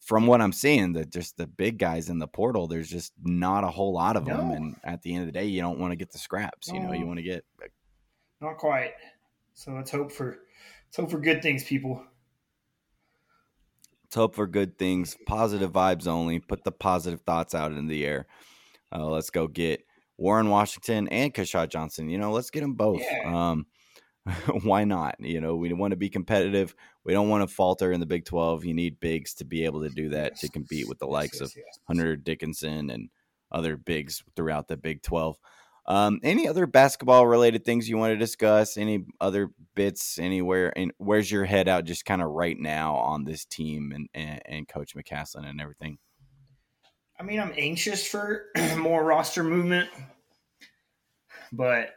[0.00, 3.64] from what I'm seeing, that just the big guys in the portal, there's just not
[3.64, 4.50] a whole lot of them.
[4.52, 6.68] And at the end of the day, you don't want to get the scraps.
[6.68, 7.44] You know, you want to get
[8.40, 8.92] Not quite.
[9.54, 10.38] So let's hope for
[10.86, 12.04] let's hope for good things, people.
[14.06, 16.38] Let's hope for good things, positive vibes only.
[16.38, 18.28] Put the positive thoughts out in the air.
[18.94, 19.82] Uh, let's go get
[20.16, 22.08] Warren Washington and Keshad Johnson.
[22.08, 23.00] You know, let's get them both.
[23.00, 23.50] Yeah.
[23.50, 23.66] Um,
[24.62, 25.16] why not?
[25.18, 26.72] You know, we want to be competitive.
[27.04, 28.64] We don't want to falter in the Big 12.
[28.64, 31.50] You need bigs to be able to do that to compete with the likes yes,
[31.50, 31.80] of yes.
[31.88, 33.08] Hunter Dickinson and
[33.50, 35.36] other bigs throughout the Big 12.
[35.88, 38.76] Um, any other basketball related things you want to discuss?
[38.76, 40.72] Any other bits anywhere?
[40.76, 44.42] And where's your head out just kind of right now on this team and, and,
[44.44, 45.98] and Coach McCasland and everything?
[47.18, 48.46] I mean, I'm anxious for
[48.76, 49.88] more roster movement,
[51.52, 51.94] but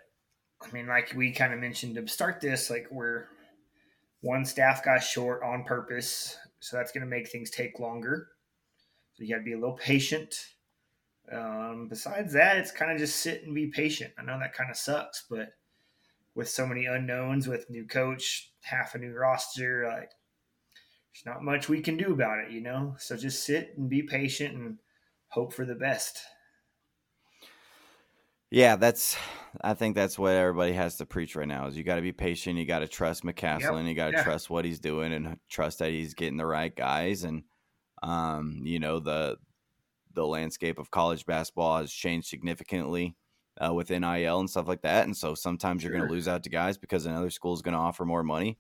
[0.62, 3.26] I mean, like we kind of mentioned to start this, like we're
[4.22, 8.28] one staff guy short on purpose, so that's going to make things take longer.
[9.14, 10.36] So you got to be a little patient.
[11.32, 14.14] Um, besides that, it's kind of just sit and be patient.
[14.18, 15.50] I know that kind of sucks, but
[16.36, 20.12] with so many unknowns, with new coach, half a new roster, like
[21.14, 22.96] there's not much we can do about it, you know.
[22.98, 24.78] So just sit and be patient and
[25.30, 26.20] hope for the best.
[28.52, 29.16] Yeah, that's.
[29.62, 31.68] I think that's what everybody has to preach right now.
[31.68, 32.58] Is you got to be patient.
[32.58, 33.88] You got to trust McCasland.
[33.88, 34.24] you got to yeah.
[34.24, 37.24] trust what he's doing and trust that he's getting the right guys.
[37.24, 37.44] And
[38.02, 39.38] um, you know the
[40.20, 43.16] the landscape of college basketball has changed significantly
[43.66, 45.06] uh, with NIL and stuff like that.
[45.06, 47.74] And so sometimes you're going to lose out to guys because another school is going
[47.74, 48.58] to offer more money.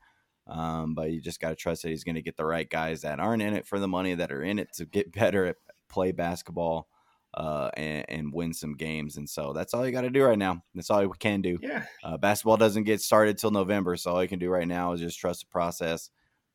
[0.47, 3.01] Um, but you just got to trust that he's going to get the right guys
[3.01, 5.57] that aren't in it for the money, that are in it to get better at
[5.89, 6.87] play basketball
[7.33, 9.17] uh, and, and win some games.
[9.17, 10.63] And so that's all you got to do right now.
[10.73, 11.59] That's all we can do.
[11.61, 14.93] Yeah, Uh, basketball doesn't get started till November, so all you can do right now
[14.93, 16.09] is just trust the process,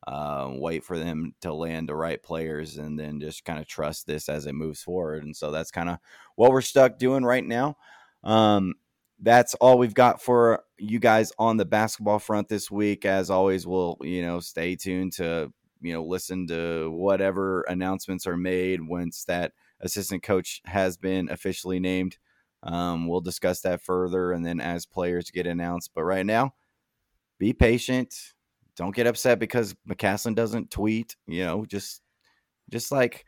[0.06, 4.06] uh, wait for them to land the right players, and then just kind of trust
[4.06, 5.24] this as it moves forward.
[5.24, 5.98] And so that's kind of
[6.36, 7.76] what we're stuck doing right now.
[8.22, 8.74] Um,
[9.20, 13.04] that's all we've got for you guys on the basketball front this week.
[13.04, 18.36] As always, we'll you know stay tuned to you know listen to whatever announcements are
[18.36, 22.18] made once that assistant coach has been officially named.
[22.62, 25.92] Um, we'll discuss that further, and then as players get announced.
[25.94, 26.54] But right now,
[27.38, 28.33] be patient.
[28.76, 31.16] Don't get upset because McCasland doesn't tweet.
[31.26, 32.02] You know, just
[32.70, 33.24] just like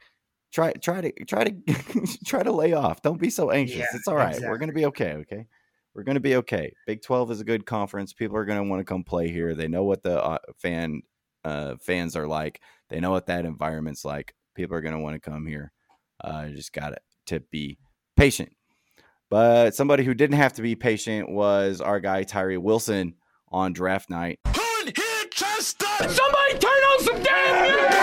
[0.53, 3.03] try try to try to try to lay off.
[3.03, 3.79] Don't be so anxious.
[3.79, 4.39] Yeah, it's all right.
[4.41, 5.15] We're gonna be okay.
[5.15, 5.47] Okay,
[5.95, 6.73] we're gonna be okay.
[6.87, 8.13] Big Twelve is a good conference.
[8.13, 9.55] People are gonna want to come play here.
[9.55, 11.03] They know what the uh, fan
[11.45, 12.61] uh, fans are like.
[12.89, 14.35] They know what that environment's like.
[14.55, 15.73] People are gonna want to come here.
[16.23, 17.79] Uh, just got to to be
[18.17, 18.51] patient.
[19.29, 23.15] But somebody who didn't have to be patient was our guy Tyree Wilson
[23.51, 24.39] on draft night.
[25.67, 27.97] Somebody turn on some damn music!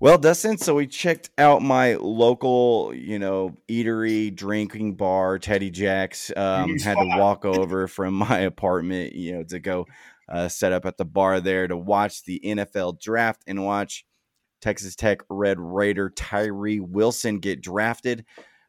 [0.00, 6.32] Well, Dustin, so we checked out my local, you know, eatery, drinking bar, Teddy Jack's.
[6.36, 9.86] Um, had to walk over from my apartment, you know, to go
[10.28, 14.04] uh, set up at the bar there to watch the NFL draft and watch
[14.60, 18.24] Texas Tech Red Raider Tyree Wilson get drafted.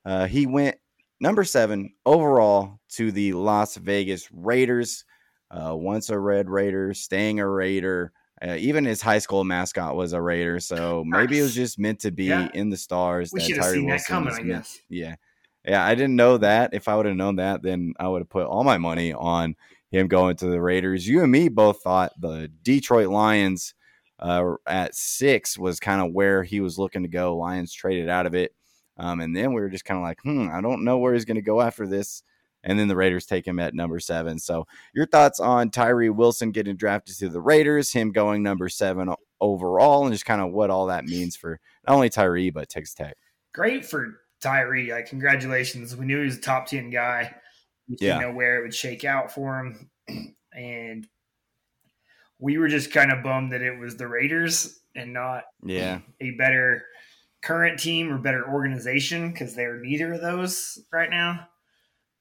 [0.06, 0.78] Uh, he went
[1.20, 5.06] number seven overall to the Las Vegas Raiders.
[5.52, 8.12] Uh, once a Red Raider, staying a Raider.
[8.42, 12.00] Uh, even his high school mascot was a Raider, so maybe it was just meant
[12.02, 12.50] to be Yeah.
[12.54, 13.32] in the stars.
[13.34, 14.80] We should have seen that coming, I guess.
[14.90, 15.16] Yeah,
[15.66, 16.74] yeah, I didn't know that.
[16.74, 19.56] If I would have known that, then I would have put all my money on
[19.92, 21.06] him going to the Raiders.
[21.08, 23.74] You and me both thought the Detroit Lions
[24.20, 27.36] uh, at six was kind of where he was looking to go.
[27.36, 28.54] Lions traded out of it,
[29.00, 31.26] um, and then we were just kind of like, hmm, I don't know where he's
[31.26, 32.22] going to go after this.
[32.64, 34.38] And then the Raiders take him at number seven.
[34.38, 39.14] So, your thoughts on Tyree Wilson getting drafted to the Raiders, him going number seven
[39.40, 42.94] overall, and just kind of what all that means for not only Tyree but Texas
[42.94, 43.16] Tech.
[43.54, 44.92] Great for Tyree.
[44.92, 45.96] Like, congratulations.
[45.96, 47.34] We knew he was a top 10 guy.
[47.88, 48.16] We Yeah.
[48.20, 49.90] didn't know where it would shake out for him.
[50.52, 51.08] And
[52.40, 56.32] we were just kind of bummed that it was the Raiders and not Yeah, a
[56.32, 56.86] better
[57.42, 61.48] current team or better organization because they're neither of those right now.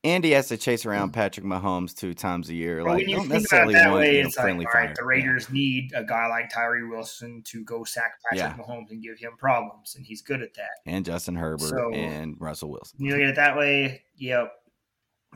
[0.05, 1.15] Andy has to chase around hmm.
[1.15, 2.83] Patrick Mahomes two times a year.
[2.83, 4.65] But Like, when you don't think about that want way, you know, it's like, all
[4.73, 8.65] right, the Raiders need a guy like Tyree Wilson to go sack Patrick Yeah.
[8.65, 10.71] Mahomes and give him problems, and he's good at that.
[10.87, 12.99] And Justin Herbert So- and Russell Wilson.
[13.01, 14.53] You look at it that way, yep.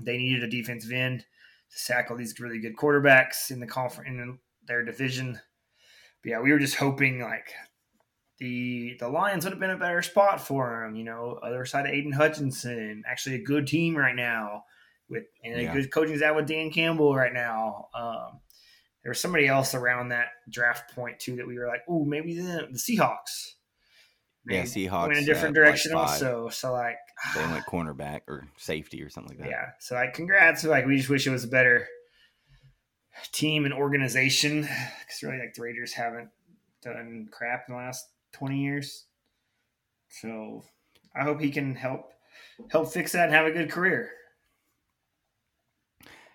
[0.00, 4.08] They needed a defensive end to sack all these really good quarterbacks in the conference
[4.08, 5.40] in their division.
[6.22, 7.52] But yeah, we were just hoping like
[8.42, 10.96] the the Lions would have been a better spot for him.
[10.96, 14.64] You know, other side of Aidan Hutchinson, actually a good team right now
[15.08, 15.70] with and Yeah.
[15.70, 17.88] a good coaching staff with Dan Campbell right now.
[17.94, 18.40] Um,
[19.02, 22.34] there was somebody else around that draft point too that we were like, oh, maybe
[22.34, 23.54] the, the Seahawks.
[24.48, 26.08] Yeah, Seahawks, went a different like direction five.
[26.08, 26.48] also.
[26.48, 26.96] So like,
[27.36, 29.50] They went cornerback or safety or something like that.
[29.50, 29.66] yeah.
[29.78, 30.64] So like, congrats.
[30.64, 31.86] Like, we just wish it was a better
[33.32, 36.30] team and organization because really, like, the Raiders haven't
[36.82, 39.06] done crap in the last twenty years.
[40.08, 40.64] So
[41.14, 42.12] I hope he can help
[42.70, 44.10] help fix that and have a good career.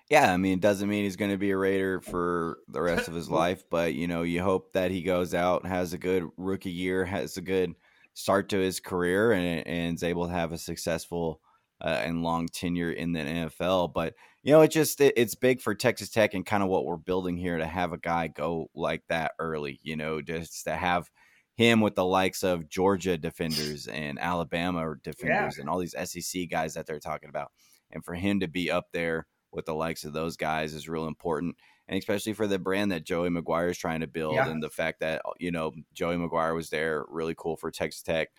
[0.10, 3.10] Yeah, I mean, it doesn't mean he's going to be a Raider for the rest
[3.10, 6.24] of his life, but you know, you hope that he goes out, has a good
[6.38, 7.76] rookie year, has a good
[8.14, 11.42] start to his career, and, and is able to have a successful
[11.82, 13.94] uh, and long tenure in the NFL.
[13.94, 16.86] But you know, it just it, it's big for Texas Tech and kind of what
[16.86, 19.80] we're building here to have a guy go like that early.
[19.84, 21.10] You know, just to have
[21.58, 26.76] him with the likes of Georgia defenders and Alabama defenders and all these SEC guys
[26.76, 27.52] that they're talking about,
[27.92, 31.08] and for him to be up there with the likes of those guys is real
[31.08, 31.56] important.
[31.90, 34.50] And especially for the brand that Joey McGuire is trying to build, Yeah.
[34.50, 38.30] and the fact that you know Joey McGuire was there, really cool for Texas Tech.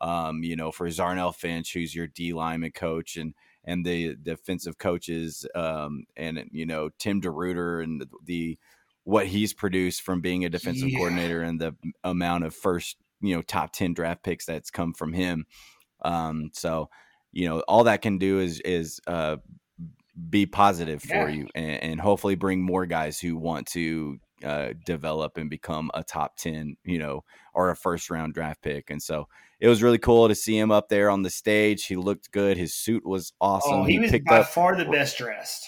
[0.00, 4.78] Um, you know, for Zarnell Fitch, who's your D lineman coach, and and the defensive
[4.78, 8.58] coaches, um, and you know Tim DeRuyter and the, the
[9.08, 10.98] what he's produced from being a defensive Yeah.
[10.98, 15.14] coordinator and the amount of first you know top ten draft picks that's come from
[15.14, 15.46] him.
[16.02, 16.90] Um, so
[17.32, 19.38] you know all that can do is is uh,
[20.28, 21.28] be positive for Yeah.
[21.28, 26.04] you and, and hopefully bring more guys who want to uh, develop and become a
[26.04, 29.26] top 10 you know or a first round draft pick and so
[29.58, 32.56] it was really cool to see him up there on the stage he looked good
[32.56, 35.66] his suit was awesome oh, he, was by up far the best dressed.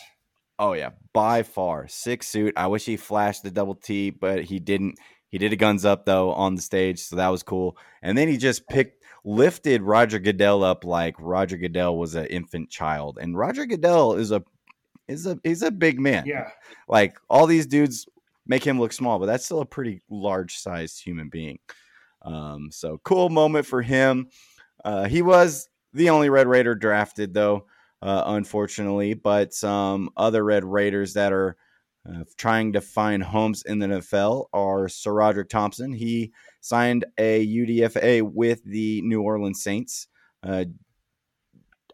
[0.60, 2.52] Oh yeah, by far sick suit.
[2.54, 4.98] I wish he flashed the double T, but he didn't.
[5.28, 7.78] He did a guns up though on the stage, so that was cool.
[8.02, 12.68] And then he just picked, lifted Roger Goodell up like Roger Goodell was an infant
[12.68, 14.44] child, and Roger Goodell is a
[15.08, 16.24] is a he's a big man.
[16.26, 16.50] Yeah,
[16.86, 18.06] Like all these dudes
[18.46, 21.58] make him look small, but that's still a pretty large sized human being.
[22.20, 24.28] Um, so cool moment for him.
[24.84, 27.66] Uh, he was the only Red Raider drafted, though,
[28.02, 29.14] uh, unfortunately.
[29.14, 31.56] But some other Red Raiders that are
[32.08, 35.92] uh, trying to find homes in the NFL are SaRodorick Thompson.
[35.92, 40.08] He signed a UDFA with the New Orleans Saints.
[40.42, 40.64] Uh,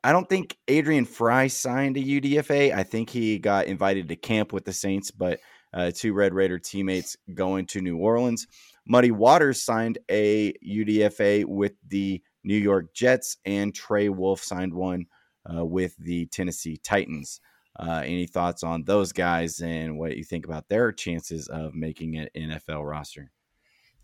[0.05, 2.73] I don't think Adrian Frye signed a UDFA.
[2.73, 5.41] I think he got invited to camp with the Saints, but
[5.75, 8.47] uh, two Red Raider teammates going to New Orleans.
[8.87, 15.07] Muddy Waters signed a UDFA with the New York Jets, and Trey Wolff signed one
[15.55, 17.41] uh, with the Tennessee Titans.
[17.79, 22.17] Uh, any thoughts on those guys and what you think about their chances of making
[22.17, 23.31] an NFL roster?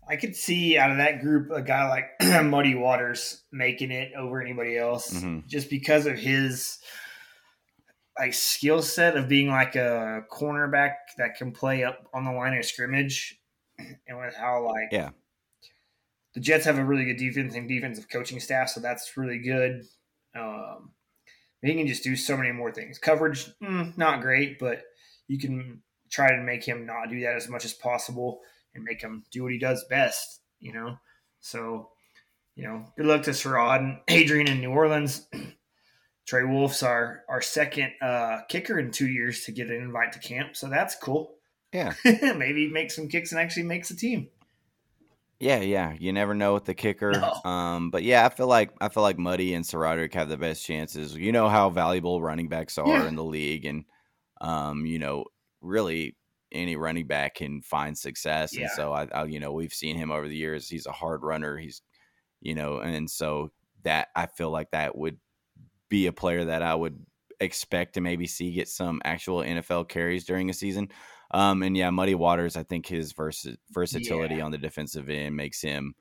[0.07, 2.05] I could see out of that group a guy like
[2.45, 5.47] Muddy Waters making it over anybody else Mhm.
[5.47, 6.77] just because of his
[8.19, 12.55] like skill set of being like a cornerback that can play up on the line
[12.57, 13.39] of scrimmage
[13.79, 15.11] and with how like Yeah.
[16.35, 19.83] the Jets have a really good defense and defensive coaching staff, so that's really good.
[20.35, 20.91] Um,
[21.69, 22.97] he can just do so many more things.
[22.97, 24.83] Coverage, mm, not great, but
[25.27, 28.41] you can try to make him not do that as much as possible
[28.75, 30.41] and make him do what he does best.
[30.59, 30.97] You know,
[31.39, 31.89] so
[32.55, 35.27] you know, good luck to Sherrod and Adrian in New Orleans.
[36.25, 40.19] Trey Wolff's our our second uh, kicker in two years to get an invite to
[40.19, 41.35] camp, so that's cool.
[41.73, 41.93] Yeah.
[42.05, 44.29] Maybe he makes some kicks and actually makes a team.
[45.43, 45.93] Yeah, yeah.
[45.99, 47.11] You never know with the kicker.
[47.11, 47.33] No.
[47.49, 50.65] Um, but yeah, I feel like I feel like Muddy and SaRodorick have the best
[50.65, 51.15] chances.
[51.15, 53.07] You know how valuable running backs are Yeah.
[53.07, 53.85] in the league, and
[54.41, 55.25] um, you know,
[55.61, 56.15] really
[56.51, 58.55] any running back can find success.
[58.55, 58.61] Yeah.
[58.63, 60.69] And so I, I, you know, we've seen him over the years.
[60.69, 61.57] He's a hard runner.
[61.57, 61.81] He's,
[62.41, 63.51] you know, and so
[63.83, 65.17] that I feel like that would
[65.89, 66.99] be a player that I would
[67.39, 70.89] expect to maybe see get some actual NFL carries during a season.
[71.33, 74.43] Um, and yeah, Muddy Waters, I think his vers- versatility Yeah.
[74.45, 75.95] on the defensive end makes him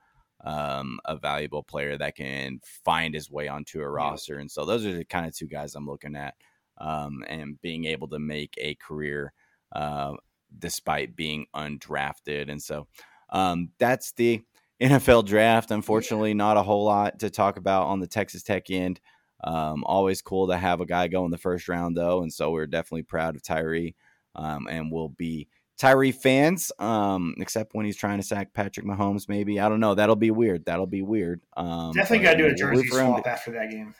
[0.44, 4.38] um, a valuable player that can find his way onto a roster.
[4.38, 6.34] And so those are the kind of two guys I'm looking at
[6.78, 9.32] um, and being able to make a career
[9.72, 10.14] uh,
[10.58, 12.50] despite being undrafted.
[12.50, 12.88] And so
[13.30, 14.42] um, that's the
[14.82, 15.70] NFL draft.
[15.70, 19.00] Unfortunately, not a whole lot to talk about on the Texas Tech end.
[19.44, 22.22] Um, always cool to have a guy go in the first round, though.
[22.22, 23.94] And so we're definitely proud of Tyree
[24.34, 29.28] um, and we'll be Tyree fans, um, except when he's trying to sack Patrick Mahomes.
[29.28, 29.94] Maybe I don't know.
[29.94, 30.64] That'll be weird.
[30.66, 31.40] That'll be weird.
[31.56, 33.94] Um, Definitely got to do a jersey swap after that game.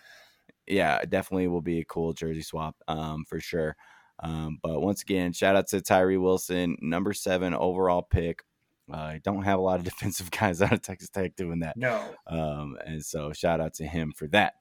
[0.66, 3.76] Yeah, definitely will be a cool jersey swap um, for sure.
[4.20, 8.44] Um, but once again, shout out to Tyree Wilson, number seven overall pick.
[8.92, 11.76] Uh, I don't have a lot of defensive guys out of Texas Tech doing that.
[11.76, 14.54] No, Um, and so shout out to him for that.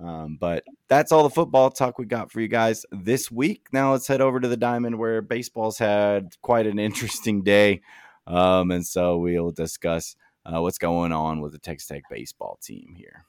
[0.00, 3.68] Um, but that's all the football talk we got for you guys this week.
[3.72, 7.80] Now let's head over to the diamond where baseball's had quite an interesting day.
[8.26, 12.94] Um, and so we'll discuss uh, what's going on with the Texas Tech baseball team
[12.96, 13.24] here.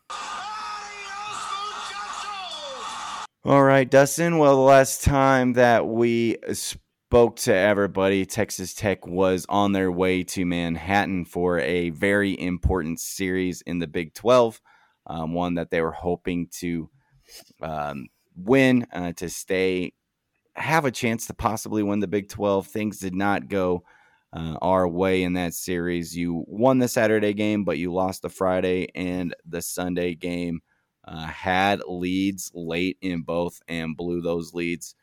[3.44, 4.40] All right, Dustin.
[4.40, 10.24] Well, the last time that we spoke to everybody, Texas Tech was on their way
[10.24, 14.60] to Manhattan for a very important series in the Big 12,
[15.08, 16.90] um, one that they were hoping to
[17.62, 19.94] um, win uh, to stay,
[20.56, 22.68] have a chance to possibly win the Big 12.
[22.68, 23.84] Things did not go
[24.34, 26.16] uh, our way in that series.
[26.16, 30.62] You won the Saturday game, but you lost the Friday and the Sunday game
[31.06, 34.96] uh, had leads late in both and blew those leads.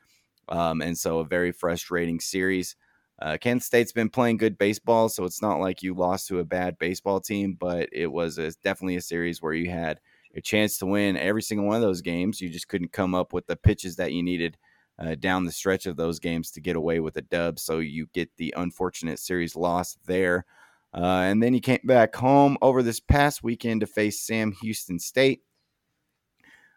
[0.49, 2.75] Um, and so a very frustrating series.
[3.23, 6.45] Uh, Kansas State's been playing good baseball, so it's not like you lost to a
[6.45, 10.01] bad baseball team, but it was a, definitely a series where you had
[10.35, 12.41] a chance to win every single one of those games.
[12.41, 14.57] You just couldn't come up with the pitches that you needed
[14.99, 17.59] uh, down the stretch of those games to get away with a dub.
[17.59, 20.45] So you get the unfortunate series loss there.
[20.93, 24.99] Uh, and then you came back home over this past weekend to face Sam Houston
[24.99, 25.43] State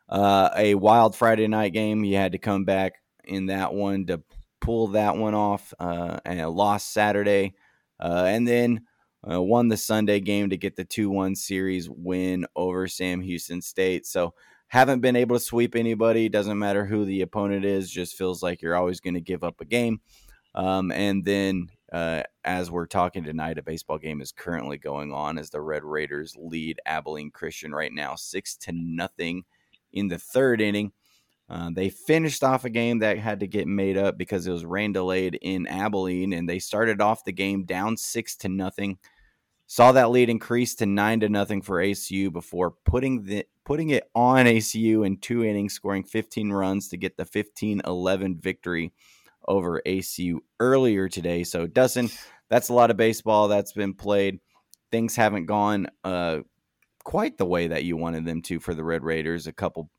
[0.09, 2.05] uh, a wild Friday night game.
[2.05, 2.95] You had to come back
[3.25, 4.23] in that one to
[4.67, 7.55] pull that one off, uh, and lost Saturday,
[8.01, 8.83] uh, and then
[9.29, 14.07] uh, won the Sunday game to get the two-one series win over Sam Houston State.
[14.07, 14.35] So
[14.69, 16.29] haven't been able to sweep anybody.
[16.29, 17.91] Doesn't matter who the opponent is.
[17.91, 20.01] Just feels like you're always going to give up a game.
[20.55, 25.39] Um, and then, uh, as we're talking tonight, a baseball game is currently going on
[25.39, 29.45] as the Red Raiders lead Abilene Christian right now, six to nothing
[29.93, 30.93] in the third inning.
[31.49, 34.65] Uh, they finished off a game that had to get made up because it was
[34.65, 38.99] rain delayed in Abilene, and they started off the game down six to nothing.
[39.69, 44.09] Saw that lead increase to nine to nothing for ACU before putting the putting it
[44.15, 48.93] on ACU in two innings, scoring 15 runs to get the 15-11 victory
[49.49, 51.43] over ACU earlier today.
[51.43, 52.09] So Dustin,
[52.49, 54.39] that's a lot of baseball that's been played.
[54.93, 56.39] things haven't gone uh,
[57.03, 59.49] quite the way that you wanted them to for the Red Raiders.
[59.49, 59.91] A couple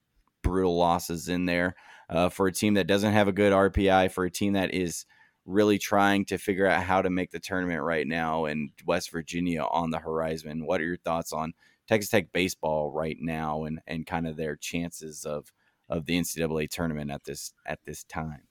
[0.48, 1.76] brutal losses in there
[2.10, 5.06] uh, for a team that doesn't have a good RPI, for a team that is
[5.46, 9.64] really trying to figure out how to make the tournament right now, and West Virginia
[9.64, 10.66] on the horizon.
[10.66, 11.54] What are your thoughts on
[11.88, 15.52] Texas Tech baseball right now, and and kind of their chances of
[15.90, 18.44] of the NCAA tournament at this at this time?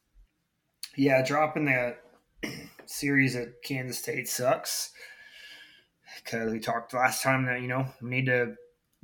[0.97, 2.03] Yeah, dropping that
[2.87, 4.93] series at Kansas State sucks
[6.25, 8.55] because we talked last time that you know we need to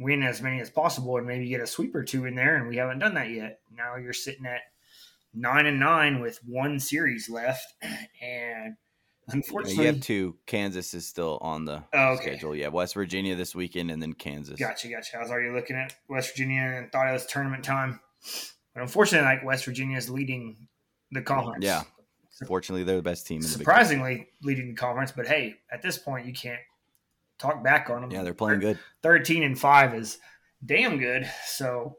[0.02, 2.68] win as many as possible and maybe get a sweep or two in there, and
[2.68, 3.60] we haven't done that yet.
[3.76, 4.60] Now you're sitting at
[5.34, 7.66] nine and nine with one series left,
[8.22, 8.76] and
[9.28, 10.36] unfortunately, you have two.
[10.46, 12.22] Kansas is still on the Oh, okay.
[12.22, 12.54] schedule.
[12.54, 14.58] Yeah, West Virginia this weekend, and then Kansas.
[14.58, 15.16] Gotcha, gotcha.
[15.18, 18.00] I was already looking at West Virginia and thought it was tournament time,
[18.74, 20.68] but unfortunately, like West Virginia is leading
[21.10, 21.64] the conference.
[21.64, 21.82] Yeah.
[22.46, 25.12] Fortunately, they're the best team in the Big surprisingly leading the conference.
[25.12, 26.58] But hey, at this point, you can't
[27.42, 28.10] talk back on them.
[28.10, 28.78] Yeah, they're playing good.
[29.02, 30.18] 13 and 5 is
[30.64, 31.28] damn good.
[31.46, 31.98] So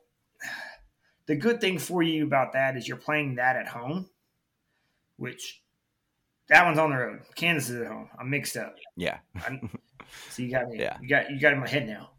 [1.27, 4.09] the good thing for you about that is you're playing that at home,
[5.17, 5.61] which
[6.49, 7.21] that one's on the road.
[7.35, 8.09] Kansas is at home.
[8.19, 8.75] I'm mixed up.
[8.95, 9.19] Yeah.
[9.45, 9.69] I'm,
[10.29, 10.79] so you got me.
[10.79, 10.97] Yeah.
[11.01, 12.09] You got you got in my head now.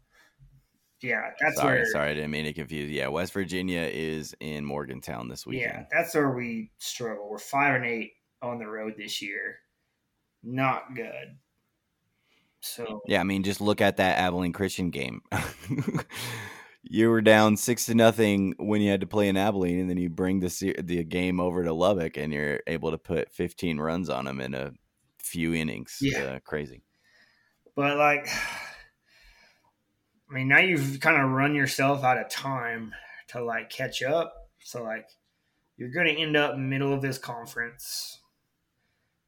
[1.01, 2.89] Yeah, that's sorry, where sorry, I didn't mean to confuse.
[2.89, 5.71] Yeah, West Virginia is in Morgantown this weekend.
[5.71, 7.29] Yeah, that's where we struggle.
[7.29, 9.57] We're five and eight on the road this year.
[10.41, 11.37] Not good.
[12.65, 15.21] So Yeah, I mean, just look at that Abilene Christian game.
[16.83, 19.97] you were down six to nothing when you had to play in Abilene, and then
[19.97, 24.09] you bring the the game over to Lubbock, and you're able to put 15 runs
[24.09, 24.71] on them in a
[25.19, 25.99] few innings.
[26.01, 26.23] Yeah.
[26.23, 26.81] Uh, crazy.
[27.75, 28.27] But like,
[30.29, 32.93] I mean, now you've kind of run yourself out of time
[33.29, 34.33] to like catch up.
[34.59, 35.07] So like,
[35.77, 38.19] you're going to end up middle of this conference,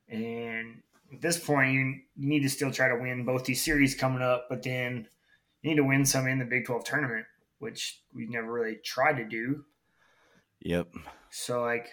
[0.10, 0.82] and
[1.14, 1.80] at this point, you,
[2.16, 4.48] you need to still try to win both these series coming up.
[4.50, 5.08] But then
[5.62, 7.26] you need to win some in the Big Twelve tournament,
[7.60, 9.66] which we've never really tried to do.
[10.62, 10.88] Yep.
[11.30, 11.88] So like,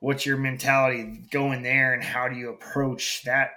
[0.00, 3.50] what's your mentality going there, and how do you approach that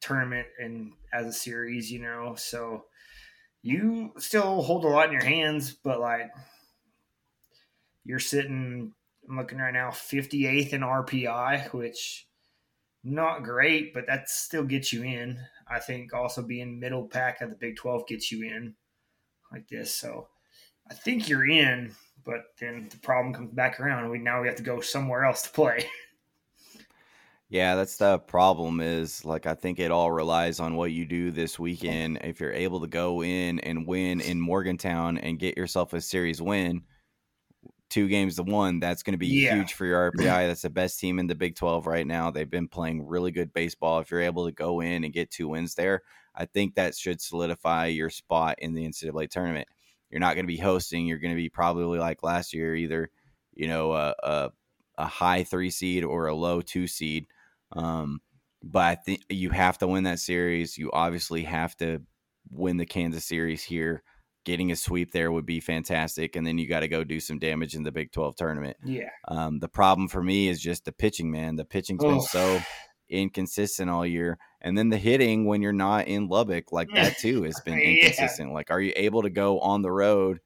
[0.00, 1.90] tournament and as a series?
[1.90, 2.84] You know, so
[3.62, 6.30] you still hold a lot in your hands, but like,
[8.04, 8.92] you're sitting.
[9.28, 12.26] I'm looking right now, 58th in RPI, which
[13.04, 15.38] not great, but that still gets you in.
[15.68, 18.74] I think also being middle pack of the Big 12 gets you in
[19.52, 19.94] like this.
[19.94, 20.28] So
[20.90, 21.94] I think you're in,
[22.24, 24.10] but then the problem comes back around.
[24.10, 25.86] We now we have to go somewhere else to play.
[27.52, 28.80] Yeah, that's the problem.
[28.80, 32.18] Is like I think it all relies on what you do this weekend.
[32.24, 36.40] If you're able to go in and win in Morgantown and get yourself a series
[36.40, 36.80] win,
[37.92, 39.54] two games to one, that's going to be Yeah.
[39.56, 40.48] huge for your RPI.
[40.48, 42.30] That's the best team in the Big 12 right now.
[42.30, 44.00] They've been playing really good baseball.
[44.00, 46.02] If you're able to go in and get two wins there,
[46.34, 49.68] I think that should solidify your spot in the NCAA tournament.
[50.10, 51.06] You're not going to be hosting.
[51.06, 53.10] You're going to be probably like last year, either
[53.54, 54.50] you know a, a,
[54.98, 57.26] a high three seed or a low two seed.
[57.72, 58.20] Um,
[58.62, 60.78] but I think you have to win that series.
[60.78, 62.02] You obviously have to
[62.50, 64.02] win the Kansas series here.
[64.44, 67.38] Getting a sweep there would be fantastic, and then you got to go do some
[67.38, 68.76] damage in the Big Twelve tournament.
[68.84, 69.08] Yeah.
[69.28, 71.54] Um, the problem for me is just the pitching, man.
[71.56, 72.20] The pitching's been Oh.
[72.20, 72.60] so
[73.08, 77.42] inconsistent all year, and then the hitting when you're not in Lubbock, like that too,
[77.44, 77.90] has been Yeah.
[77.90, 78.52] inconsistent.
[78.52, 80.40] Like, are you able to go on the road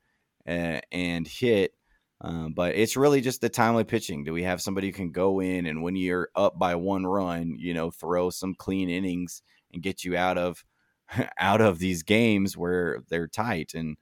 [0.47, 1.73] uh, and hit?
[2.21, 4.25] Um, but it's really just the timely pitching.
[4.25, 7.57] Do we have somebody who can go in and when you're up by one run,
[7.59, 9.43] you know, throw some clean innings
[9.73, 10.65] and get you out of
[11.39, 13.97] out of these games where they're tight and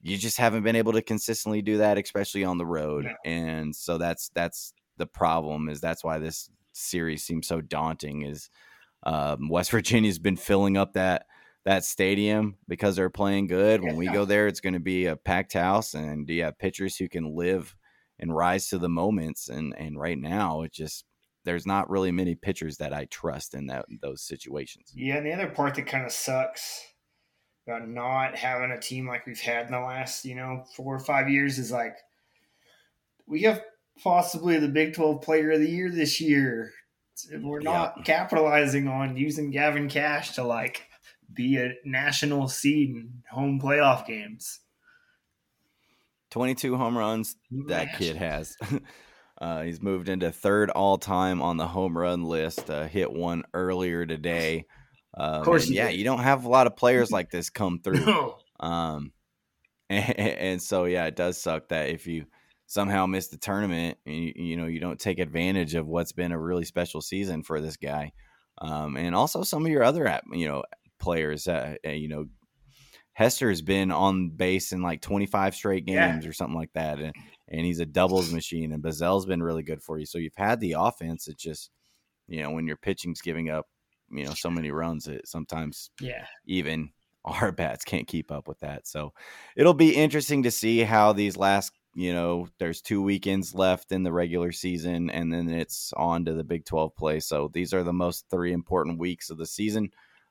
[0.00, 3.04] you just haven't been able to consistently do that, especially on the road.
[3.04, 3.14] No.
[3.24, 5.68] And so that's that's the problem.
[5.68, 8.22] Is that's why this series seems so daunting.
[8.22, 8.50] Is
[9.04, 11.26] um, West Virginia's been filling up that
[11.64, 13.80] that stadium because they're playing good.
[13.80, 16.58] When we go there, it's going to be a packed house, and do you have
[16.58, 17.76] pitchers who can live
[18.22, 19.48] and rise to the moments.
[19.48, 21.04] And and right now, it just
[21.44, 24.92] there's not really many pitchers that I trust in that those situations.
[24.94, 26.82] Yeah, and the other part that kind of sucks
[27.66, 31.00] about not having a team like we've had in the last, you know, four or
[31.00, 31.96] five years is like
[33.26, 33.62] we have
[34.02, 36.72] possibly the Big 12 player of the year this year.
[37.32, 40.88] We're not capitalizing on using Gavin Kash to like
[41.32, 44.60] be a national seed in home playoff games.
[46.30, 47.36] 22 home runs
[47.68, 48.56] that kid has.
[49.42, 52.70] Uh, he's moved into third all time on the home run list.
[52.70, 54.66] Uh, hit one earlier today.
[55.18, 55.96] Um, course yeah, did.
[55.98, 58.04] you don't have a lot of players like this come through.
[58.06, 58.36] No.
[58.60, 59.12] Um,
[59.90, 62.26] and, and so yeah, it does suck that if you
[62.68, 66.30] somehow miss the tournament, and you, you know you don't take advantage of what's been
[66.30, 68.12] a really special season for this guy,
[68.58, 70.62] um, and also some of your other you know
[71.00, 71.48] players.
[71.48, 72.26] Uh, uh, you know,
[73.12, 76.30] Hester's been on base in like 25 straight games Yeah.
[76.30, 77.12] or something like that, and,
[77.48, 78.72] and he's a doubles machine.
[78.72, 80.06] And Bazzell's been really good for you.
[80.06, 81.28] So you've had the offense.
[81.28, 81.70] It's just
[82.28, 83.66] you know when your pitching's giving up
[84.10, 86.26] you know so many runs, it sometimes Yeah.
[86.46, 86.90] even
[87.24, 88.86] our bats can't keep up with that.
[88.86, 89.12] So
[89.56, 94.02] it'll be interesting to see how these last, you know, there's two weekends left in
[94.02, 97.20] the regular season and then it's on to the Big 12 play.
[97.20, 99.90] So these are the most three important weeks of the season.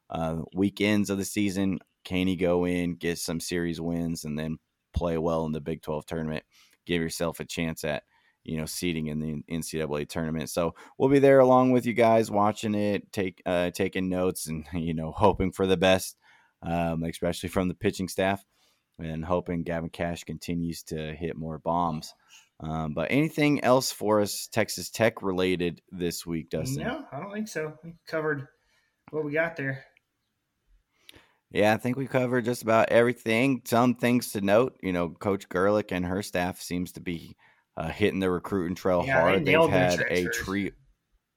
[0.09, 4.57] Uh, weekends of the season, can he go in, get some series wins, and then
[4.93, 6.43] play well in the Big 12 tournament?
[6.85, 8.03] Give yourself a chance at
[8.43, 10.49] you know seating in the NCAA tournament.
[10.49, 14.65] So we'll be there along with you guys, watching it, take uh, taking notes, and
[14.73, 16.17] you know hoping for the best,
[16.61, 18.43] um, especially from the pitching staff,
[18.99, 22.13] and hoping Gavin Kash continues to hit more bombs.
[22.59, 26.83] Um, but anything else for us Texas Tech related this week, Dustin?
[26.83, 27.73] No, I don't think so.
[27.83, 28.47] We covered
[29.09, 29.85] what we got there.
[31.51, 33.61] Yeah, I think we covered just about everything.
[33.65, 37.35] Some things to note, you know, Coach Gerlich and her staff seems to be
[37.75, 39.45] uh, hitting the recruiting trail Yeah, hard.
[39.45, 40.71] They've had a trio.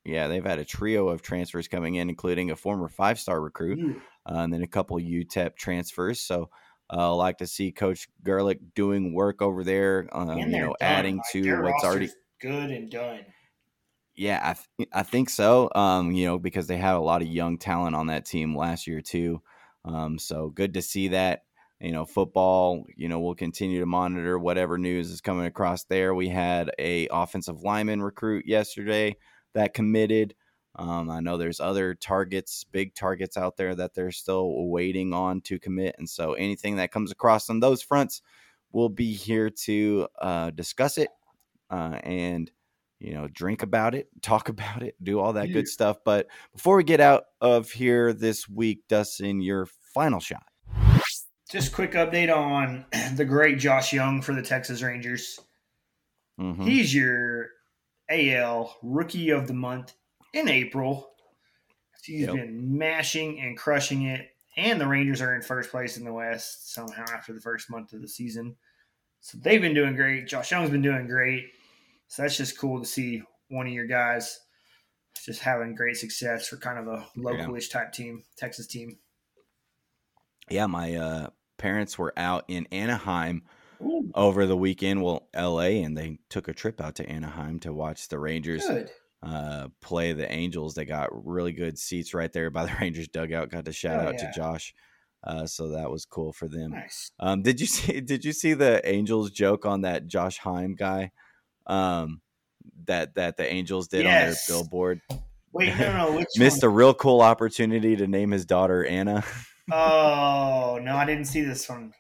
[0.04, 4.00] Yeah, they've had a trio of transfers coming in, including a former five-star recruit, Ooh,
[4.26, 6.20] uh, and then a couple UTEP transfers.
[6.20, 6.50] So,
[6.92, 10.06] uh, I like to see Coach Gerlich doing work over there.
[10.12, 10.88] Um, you know, done.
[10.88, 12.10] adding Like, to what's already
[12.40, 13.24] good and done.
[14.14, 15.70] yeah, I, th- I think so.
[15.74, 18.86] Um, you know, because they had a lot of young talent on that team last
[18.86, 19.42] year too.
[19.85, 21.43] Um, so good to see that.
[21.80, 22.85] You know, football.
[22.97, 26.14] You know, we'll continue to monitor whatever news is coming across there.
[26.14, 29.16] We had a offensive lineman recruit yesterday
[29.55, 30.35] that committed.
[30.76, 35.41] Um, I know there's other targets, big targets out there that they're still waiting on
[35.43, 38.22] to commit, and so anything that comes across on those fronts,
[38.72, 41.11] we'll be here to uh, discuss it
[41.70, 42.51] uh, and
[43.05, 45.55] you know, drink about it, talk about it, do all that Yeah.
[45.55, 45.98] good stuff.
[46.05, 50.44] But before we get out of here this week, Dustin, your final shot.
[51.50, 52.86] Just quick update on
[53.16, 55.38] the great Josh Jung for the Texas Rangers.
[56.40, 56.64] Mhm.
[56.66, 57.50] He's your
[58.11, 59.94] AL Rookie of the Month
[60.32, 61.11] in April.
[62.02, 62.34] He's Yep.
[62.34, 66.72] been mashing and crushing it, and the Rangers are in first place in the West
[66.74, 68.57] somehow after the first month of the season.
[69.20, 70.26] So they've been doing great.
[70.26, 71.46] Josh Jung's been doing great.
[72.09, 74.40] So that's just cool to see one of your guys
[75.24, 78.98] just having great success for kind of a localish type team, Texas team.
[80.50, 83.42] Yeah, my uh, parents were out in Anaheim
[83.80, 87.72] Ooh, over the weekend, well, LA, and they took a trip out to Anaheim to
[87.72, 88.68] watch the Rangers
[89.22, 90.74] uh, play the Angels.
[90.74, 93.50] They got really good seats right there by the Rangers dugout.
[93.50, 94.30] Got to shout Oh, out yeah.
[94.30, 94.74] to Josh.
[95.22, 96.72] Uh, so that was cool for them.
[96.72, 97.11] Nice.
[97.18, 98.00] Um, did you see?
[98.00, 101.12] Did you see the Angels joke on that Josh Heim guy?
[101.66, 102.20] Um,
[102.86, 104.48] that that the Angels did Yes.
[104.48, 105.00] on their billboard.
[105.52, 106.70] Wait, no, no, which Missed one?
[106.70, 109.24] a real cool opportunity to name his daughter Anna.
[109.72, 111.92] Oh no, I didn't see this one.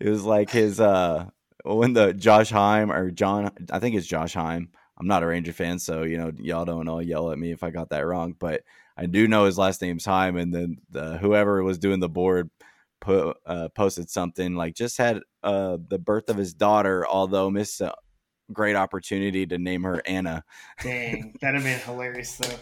[0.00, 1.26] it was like his uh
[1.64, 4.70] when the Josh Heim or John, I think it's Josh Heim.
[4.98, 7.62] I'm not a Ranger fan, so you know y'all don't all yell at me if
[7.62, 8.62] I got that wrong, but
[8.96, 10.36] I do know his last name's Heim.
[10.36, 12.50] And then the, whoever was doing the board
[13.00, 17.80] put uh, posted something like just had uh the birth of his daughter, although missed
[17.80, 17.94] a
[18.52, 20.44] great opportunity to name her Anna.
[20.82, 22.56] Dang, that'd have been hilarious though.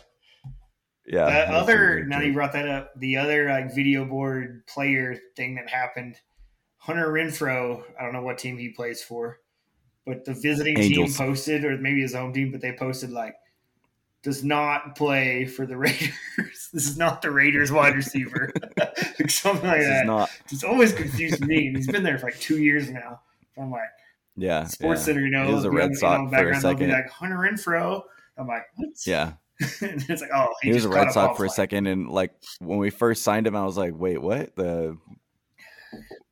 [1.07, 4.67] Yeah, the that other now that you brought that up, the other like video board
[4.67, 6.17] player thing that happened,
[6.77, 7.83] Hunter Renfroe.
[7.99, 9.41] I don't know what team he plays for,
[10.05, 11.17] but the visiting Angels.
[11.17, 13.35] team posted, or maybe his home team, but they posted like
[14.23, 16.13] does not play for the Raiders.
[16.37, 18.99] this is not the Raiders wide receiver, like
[19.31, 20.31] something like This is that.
[20.51, 21.69] It's always confused me.
[21.69, 23.21] And he's been there for like two years now.
[23.57, 23.89] I'm like
[24.41, 25.05] Yeah, Sports yeah.
[25.07, 26.91] Center, you know, He was a Red Sox for a background, they'll be second.
[26.93, 28.03] like Hunter Renfroe.
[28.37, 28.89] I'm like, what?
[29.07, 32.79] Yeah, it's like, oh, he, was a Red Sox for a second, and like when
[32.79, 34.55] we first signed him, I was like, "Wait, what?
[34.55, 34.97] The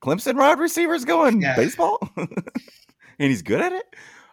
[0.03, 1.57] Clemson wide receiver's going Yeah.
[1.57, 2.29] baseball, and
[3.19, 3.85] he's good at it."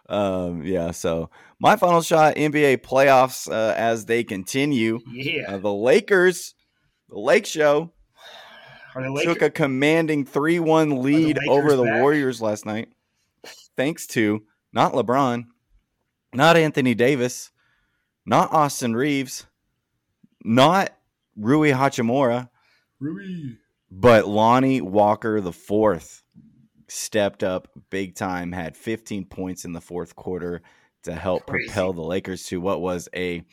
[0.08, 0.90] Um, yeah.
[0.92, 5.00] So my final shot: NBA playoffs uh, as they continue.
[5.10, 5.54] Yeah.
[5.54, 6.54] Uh, the Lakers,
[7.08, 7.90] the Lake Show,
[8.94, 9.24] Lakers?
[9.24, 12.00] took a commanding three-one lead Lakers over the back?
[12.00, 12.88] Warriors last night,
[13.76, 15.44] thanks to not LeBron,
[16.32, 17.50] not Anthony Davis,
[18.26, 19.46] not Austin Reaves,
[20.44, 20.92] not
[21.36, 22.48] Rui Hachimura,
[23.00, 23.56] Rui.
[23.90, 26.22] but Lonnie Walker the fourth
[26.88, 30.62] stepped up big time, had 15 points in the fourth quarter
[31.02, 31.66] to help Crazy.
[31.66, 33.44] propel the Lakers to what was a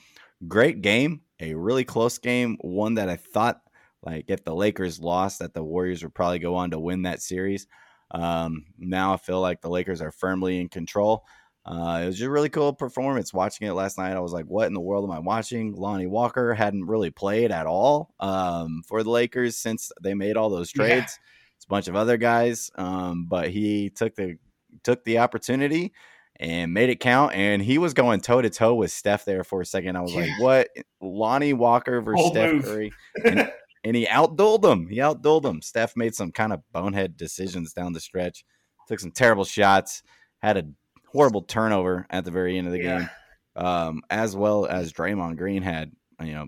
[0.48, 3.62] great game, a really close game, one that I thought
[4.04, 7.22] like if the Lakers lost that the Warriors would probably go on to win that
[7.22, 7.68] series.
[8.12, 11.26] Um, now I feel like the Lakers are firmly in control.
[11.66, 13.34] Uh, it was just a really cool performance.
[13.34, 16.08] Watching it last night, I was like, "What in the world am I watching?" Lonnie
[16.08, 20.72] Walker hadn't really played at all um, for the Lakers since they made all those
[20.72, 21.20] trades.
[21.20, 21.56] Yeah.
[21.56, 24.38] It's a bunch of other guys, um, but he took the
[24.84, 25.94] took the opportunity
[26.40, 27.36] and made it count.
[27.36, 29.96] And he was going toe to toe with Steph there for a second.
[29.96, 30.22] I was yeah.
[30.22, 32.66] like, "What?" Lonnie Walker versus Old Steph move.
[32.66, 32.94] Curry,
[33.24, 33.52] and,
[33.84, 34.88] and he outdueled them.
[34.88, 35.62] He outdueled them.
[35.62, 38.46] Steph made some kind of bonehead decisions down the stretch,
[38.88, 40.04] took some terrible shots,
[40.42, 40.64] had a
[41.08, 43.00] horrible turnover at the very end of the yeah.
[43.00, 43.10] game,
[43.56, 45.92] um, as well as Draymond Green had,
[46.24, 46.48] you know,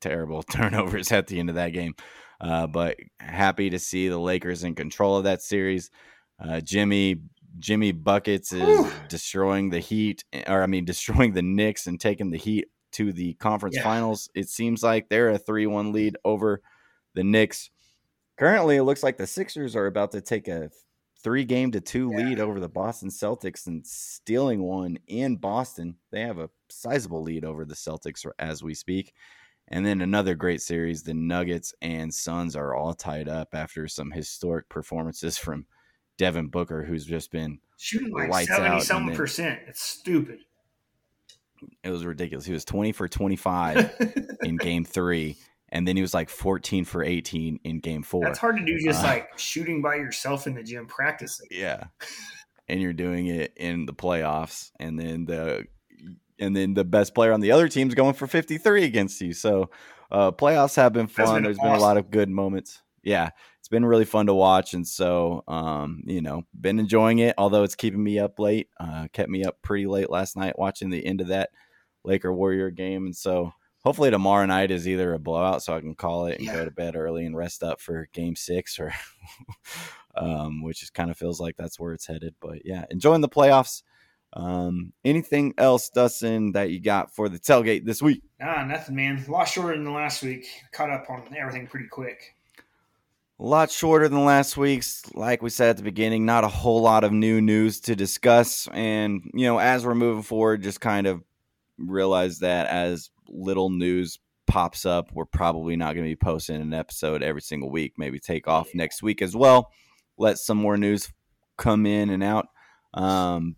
[0.00, 1.94] terrible turnovers at the end of that game.
[2.40, 5.90] Uh, but happy to see the Lakers in control of that series.
[6.38, 7.16] Uh, Jimmy
[7.58, 8.90] Jimmy buckets is Whew.
[9.08, 13.34] destroying the Heat, or I mean, destroying the Knicks and taking the Heat to the
[13.34, 13.84] conference yeah.
[13.84, 14.28] finals.
[14.34, 16.60] It seems like they're a three-one lead over
[17.14, 17.70] the Knicks.
[18.38, 20.70] Currently, it looks like the Sixers are about to take a
[21.22, 22.18] three game to two yeah.
[22.18, 25.96] lead over the Boston Celtics and stealing one in Boston.
[26.10, 29.14] They have a sizable lead over the Celtics as we speak.
[29.68, 34.10] And then another great series, the Nuggets and Suns are all tied up after some
[34.10, 35.64] historic performances from
[36.18, 39.60] Devin Booker, who's just been shooting like seventy something percent.
[39.66, 40.40] It's stupid.
[41.82, 42.44] It was ridiculous.
[42.44, 43.94] He was twenty for twenty five
[44.42, 45.36] in Game Three,
[45.74, 48.22] and then he was like 14 for 18 in game four.
[48.24, 51.48] That's hard to do just uh, like shooting by yourself in the gym practicing.
[51.50, 51.84] Yeah.
[52.68, 55.66] and you're doing it in the playoffs and then the
[56.38, 59.34] and then the best player on the other team's going for 53 against you.
[59.34, 59.68] So
[60.12, 61.34] uh playoffs have been fun.
[61.34, 61.72] Been There's awesome.
[61.72, 62.80] been a lot of good moments.
[63.02, 63.30] Yeah.
[63.58, 67.64] It's been really fun to watch and so um you know, been enjoying it although
[67.64, 68.68] it's keeping me up late.
[68.78, 71.50] Uh kept me up pretty late last night watching the end of that
[72.04, 73.52] Laker Warrior game and so
[73.84, 76.54] hopefully tomorrow night is either a blowout so I can call it and yeah.
[76.54, 78.92] go to bed early and rest up for game six or
[80.16, 82.34] um, which is kind of feels like that's where it's headed.
[82.40, 83.82] But yeah, enjoying the playoffs.
[84.32, 88.22] Um, anything else, Dustin, that you got for the tailgate this week?
[88.40, 89.24] Nah, nothing, man.
[89.26, 90.46] A lot shorter than last week.
[90.72, 92.34] Caught up on everything pretty quick.
[93.38, 95.02] A lot shorter than last week's.
[95.14, 98.68] Like we said at the beginning, not a whole lot of new news to discuss.
[98.72, 101.22] And, you know, as we're moving forward, just kind of
[101.78, 106.74] realize that as little news pops up, we're probably not going to be posting an
[106.74, 107.94] episode every single week.
[107.96, 109.70] Maybe take off next week as well.
[110.18, 111.12] Let some more news
[111.56, 112.48] come in and out.
[112.92, 113.56] Um,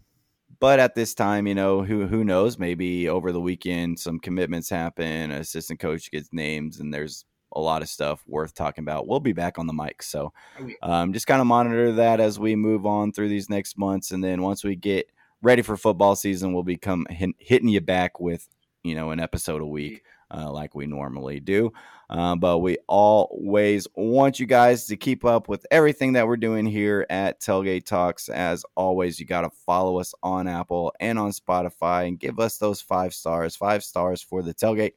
[0.59, 2.59] but at this time, you know, who who knows?
[2.59, 5.31] Maybe over the weekend, some commitments happen.
[5.31, 9.07] assistant coach gets names, and there's a lot of stuff worth talking about.
[9.07, 12.39] We'll be back on the mic, so oh, um, just kind of monitor that as
[12.39, 15.11] we move on through these next months, and then once we get
[15.43, 18.49] ready for football season, we'll become hitting you back with
[18.87, 21.73] you know an episode a week uh, like we normally do.
[22.09, 26.65] Uh, but we always want you guys to keep up with everything that we're doing
[26.65, 28.29] here at Tailgate Talks.
[28.29, 32.59] As always, you got to follow us on Apple and on Spotify and give us
[32.59, 34.93] those five stars, five stars for the Tailgate.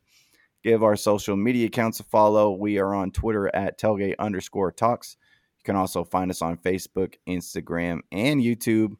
[0.62, 2.52] Give our social media accounts a follow.
[2.52, 5.18] We are on Twitter at Tailgate underscore Talks.
[5.58, 8.96] You can also find us on Facebook, Instagram, and YouTube.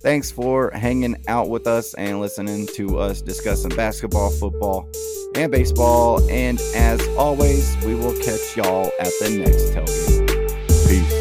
[0.00, 4.88] Thanks for hanging out with us and listening to us discussing basketball, football,
[5.34, 6.22] and baseball.
[6.30, 10.88] And as always, we will catch y'all at the next tailgate.
[10.88, 11.17] Peace.